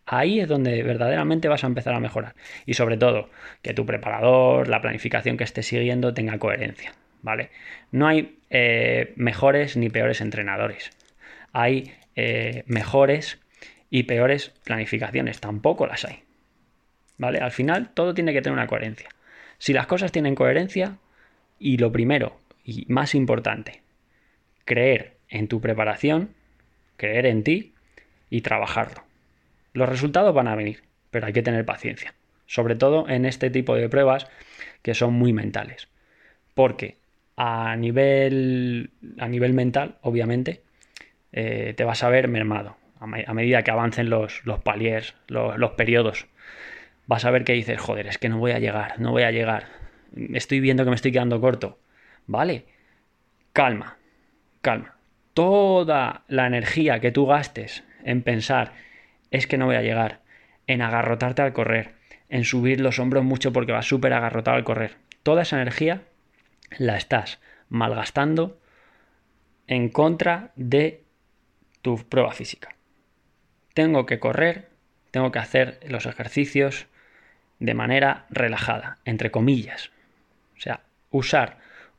Ahí 0.05 0.39
es 0.39 0.47
donde 0.47 0.83
verdaderamente 0.83 1.49
vas 1.49 1.63
a 1.63 1.67
empezar 1.67 1.93
a 1.93 1.99
mejorar. 1.99 2.35
Y 2.65 2.75
sobre 2.75 2.97
todo, 2.97 3.29
que 3.61 3.73
tu 3.73 3.85
preparador, 3.85 4.69
la 4.69 4.81
planificación 4.81 5.37
que 5.37 5.43
estés 5.43 5.67
siguiendo 5.67 6.13
tenga 6.13 6.39
coherencia. 6.39 6.93
¿Vale? 7.21 7.49
No 7.91 8.07
hay 8.07 8.37
eh, 8.49 9.13
mejores 9.17 9.75
ni 9.75 9.89
peores 9.89 10.21
entrenadores 10.21 10.91
hay 11.57 11.91
eh, 12.15 12.63
mejores 12.67 13.39
y 13.89 14.03
peores 14.03 14.51
planificaciones, 14.63 15.39
tampoco 15.39 15.87
las 15.87 16.05
hay. 16.05 16.23
¿Vale? 17.17 17.39
Al 17.39 17.51
final 17.51 17.89
todo 17.95 18.13
tiene 18.13 18.31
que 18.31 18.43
tener 18.43 18.53
una 18.53 18.67
coherencia. 18.67 19.09
Si 19.57 19.73
las 19.73 19.87
cosas 19.87 20.11
tienen 20.11 20.35
coherencia, 20.35 20.97
y 21.57 21.77
lo 21.77 21.91
primero 21.91 22.39
y 22.67 22.85
más 22.89 23.15
importante, 23.15 23.81
creer 24.65 25.15
en 25.29 25.47
tu 25.47 25.61
preparación, 25.61 26.31
creer 26.97 27.25
en 27.25 27.43
ti 27.43 27.73
y 28.29 28.41
trabajarlo. 28.41 29.03
Los 29.71 29.87
resultados 29.87 30.35
van 30.35 30.49
a 30.49 30.55
venir, 30.55 30.83
pero 31.09 31.25
hay 31.25 31.33
que 31.33 31.41
tener 31.41 31.63
paciencia, 31.65 32.13
sobre 32.45 32.75
todo 32.75 33.07
en 33.07 33.25
este 33.25 33.49
tipo 33.49 33.73
de 33.75 33.87
pruebas 33.87 34.27
que 34.81 34.93
son 34.93 35.13
muy 35.13 35.31
mentales. 35.31 35.87
Porque 36.53 36.97
a 37.37 37.75
nivel, 37.77 38.91
a 39.17 39.29
nivel 39.29 39.53
mental, 39.53 39.95
obviamente, 40.01 40.61
eh, 41.31 41.73
te 41.77 41.85
vas 41.85 42.03
a 42.03 42.09
ver 42.09 42.27
mermado. 42.27 42.75
A, 42.99 43.05
medida 43.05 43.63
que 43.63 43.71
avancen 43.71 44.09
los, 44.09 44.43
los 44.43 44.59
paliers, 44.59 45.15
los, 45.27 45.71
periodos, 45.71 46.25
vas 47.05 47.23
a 47.25 47.31
ver 47.31 47.43
que 47.43 47.53
dices, 47.53 47.79
joder, 47.79 48.07
es 48.07 48.17
que 48.17 48.27
no 48.27 48.39
voy 48.39 48.51
a 48.51 48.59
llegar, 48.59 48.99
no 48.99 49.11
voy 49.11 49.23
a 49.23 49.31
llegar. 49.31 49.67
Estoy 50.33 50.59
viendo 50.59 50.83
que 50.83 50.89
me 50.89 50.95
estoy 50.95 51.11
quedando 51.11 51.39
corto. 51.39 51.77
¿Vale? 52.27 52.65
Calma, 53.53 53.97
calma. 54.61 54.95
Toda 55.33 56.23
la 56.27 56.45
energía 56.45 56.99
que 56.99 57.11
tú 57.11 57.25
gastes 57.25 57.83
en 58.03 58.21
pensar, 58.21 58.73
es 59.31 59.47
que 59.47 59.57
no 59.57 59.65
voy 59.65 59.75
a 59.75 59.81
llegar, 59.81 60.21
en 60.67 60.81
agarrotarte 60.81 61.41
al 61.41 61.53
correr, 61.53 61.95
en 62.29 62.43
subir 62.43 62.81
los 62.81 62.99
hombros 62.99 63.23
mucho 63.23 63.51
porque 63.51 63.71
vas 63.71 63.87
súper 63.87 64.13
agarrotado 64.13 64.57
al 64.57 64.63
correr. 64.63 64.97
Toda 65.23 65.41
esa 65.41 65.57
energía 65.57 66.03
la 66.77 66.97
estás 66.97 67.39
malgastando 67.69 68.59
en 69.67 69.89
contra 69.89 70.51
de 70.55 71.03
tu 71.81 71.97
prueba 72.07 72.31
física. 72.31 72.75
Tengo 73.73 74.05
que 74.05 74.19
correr, 74.19 74.69
tengo 75.11 75.31
que 75.31 75.39
hacer 75.39 75.79
los 75.87 76.05
ejercicios 76.05 76.87
de 77.59 77.73
manera 77.73 78.25
relajada, 78.29 78.97
entre 79.05 79.31
comillas. 79.31 79.91
O 80.57 80.59
sea, 80.59 80.81
usar 81.11 81.57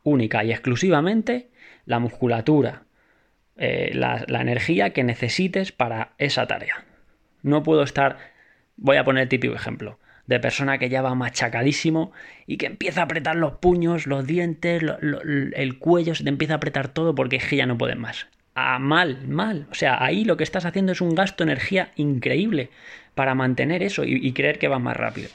única 0.08 0.44
y 0.44 0.50
exclusivamente 0.50 1.48
la 1.86 1.98
musculatura, 1.98 2.82
eh, 3.56 3.92
la, 3.94 4.24
energía 4.28 4.90
que 4.92 5.04
necesites 5.04 5.72
para 5.72 6.12
esa 6.18 6.46
tarea. 6.46 6.84
No 7.42 7.62
puedo 7.62 7.82
estar, 7.82 8.18
voy 8.76 8.96
a 8.96 9.04
poner 9.04 9.24
el 9.24 9.28
típico 9.28 9.54
ejemplo, 9.54 9.98
de 10.26 10.40
persona 10.40 10.78
que 10.78 10.88
ya 10.90 11.02
va 11.02 11.14
machacadísimo 11.14 12.12
y 12.46 12.58
que 12.58 12.66
empieza 12.66 13.00
a 13.00 13.04
apretar 13.04 13.36
los 13.36 13.54
puños, 13.54 14.06
los 14.06 14.26
dientes, 14.26 14.82
el 14.82 15.78
cuello, 15.78 16.14
se 16.14 16.24
te 16.24 16.28
empieza 16.28 16.54
a 16.54 16.56
apretar 16.56 16.88
todo 16.88 17.14
porque 17.14 17.36
es 17.36 17.46
que 17.46 17.56
ya 17.56 17.66
no 17.66 17.78
puedes 17.78 17.96
más 17.96 18.26
mal, 18.78 19.26
mal. 19.26 19.66
O 19.70 19.74
sea, 19.74 20.02
ahí 20.02 20.24
lo 20.24 20.36
que 20.36 20.44
estás 20.44 20.64
haciendo 20.64 20.92
es 20.92 21.00
un 21.00 21.14
gasto 21.14 21.44
de 21.44 21.52
energía 21.52 21.92
increíble 21.96 22.70
para 23.14 23.34
mantener 23.34 23.82
eso 23.82 24.04
y, 24.04 24.32
creer 24.32 24.58
que 24.58 24.68
va 24.68 24.78
más 24.78 24.96
rápido. 24.96 25.30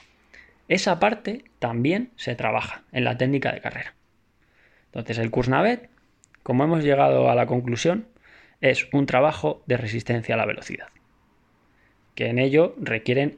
Esa 0.68 1.00
parte 1.00 1.46
también 1.60 2.12
se 2.16 2.36
trabaja 2.36 2.84
en 2.92 3.04
la 3.04 3.18
técnica 3.18 3.52
de 3.52 3.62
carrera. 3.62 3.94
Entonces, 4.94 5.18
el 5.18 5.32
Kursnavet, 5.32 5.90
como 6.44 6.64
hemos 6.64 6.84
llegado 6.84 7.30
a 7.32 7.36
la 7.36 7.48
conclusión, 7.48 8.06
es 8.62 8.88
un 8.94 9.08
trabajo 9.08 9.64
de 9.66 9.78
resistencia 9.78 10.36
a 10.36 10.38
la 10.38 10.46
velocidad, 10.46 10.88
que 12.16 12.28
en 12.28 12.38
ello 12.38 12.76
requiere 12.78 13.38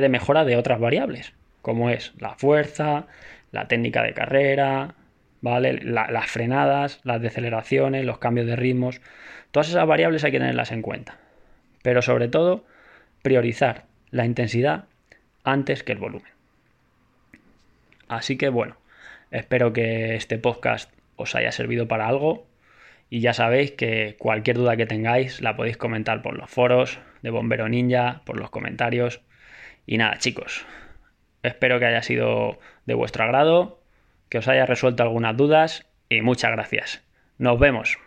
de 0.00 0.08
mejora 0.08 0.44
de 0.44 0.56
otras 0.56 0.80
variables, 0.80 1.34
como 1.60 1.90
es 1.90 2.14
la 2.18 2.34
fuerza, 2.34 3.06
la 3.52 3.68
técnica 3.68 4.02
de 4.02 4.14
carrera, 4.14 4.94
¿vale? 5.42 5.74
las 5.82 6.30
frenadas, 6.30 7.00
las 7.04 7.20
deceleraciones, 7.20 8.04
los 8.04 8.18
cambios 8.18 8.46
de 8.46 8.56
ritmos, 8.56 9.02
todas 9.50 9.68
esas 9.68 9.86
variables 9.86 10.24
hay 10.24 10.32
que 10.32 10.38
tenerlas 10.38 10.72
en 10.72 10.82
cuenta. 10.82 11.18
Pero 11.82 12.00
sobre 12.00 12.28
todo, 12.28 12.64
priorizar 13.22 13.84
la 14.10 14.24
intensidad 14.24 14.86
antes 15.44 15.82
que 15.82 15.92
el 15.92 15.98
volumen. 15.98 16.32
Así 18.08 18.36
que 18.36 18.48
bueno, 18.48 18.76
espero 19.30 19.72
que 19.72 20.14
este 20.14 20.38
podcast 20.38 20.92
os 21.16 21.34
haya 21.34 21.52
servido 21.52 21.88
para 21.88 22.08
algo 22.08 22.46
y 23.08 23.20
ya 23.20 23.32
sabéis 23.32 23.72
que 23.72 24.16
cualquier 24.18 24.56
duda 24.56 24.76
que 24.76 24.86
tengáis 24.86 25.40
la 25.40 25.56
podéis 25.56 25.76
comentar 25.76 26.22
por 26.22 26.36
los 26.36 26.50
foros 26.50 26.98
de 27.22 27.30
Bombero 27.30 27.68
Ninja, 27.68 28.22
por 28.24 28.38
los 28.38 28.50
comentarios. 28.50 29.20
Y 29.86 29.98
nada, 29.98 30.18
chicos, 30.18 30.66
espero 31.42 31.78
que 31.78 31.86
haya 31.86 32.02
sido 32.02 32.58
de 32.86 32.94
vuestro 32.94 33.24
agrado 33.24 33.80
que 34.28 34.38
os 34.38 34.48
haya 34.48 34.66
resuelto 34.66 35.02
algunas 35.02 35.36
dudas 35.36 35.86
y 36.08 36.20
muchas 36.20 36.50
gracias. 36.52 37.04
Nos 37.38 37.58
vemos. 37.58 38.05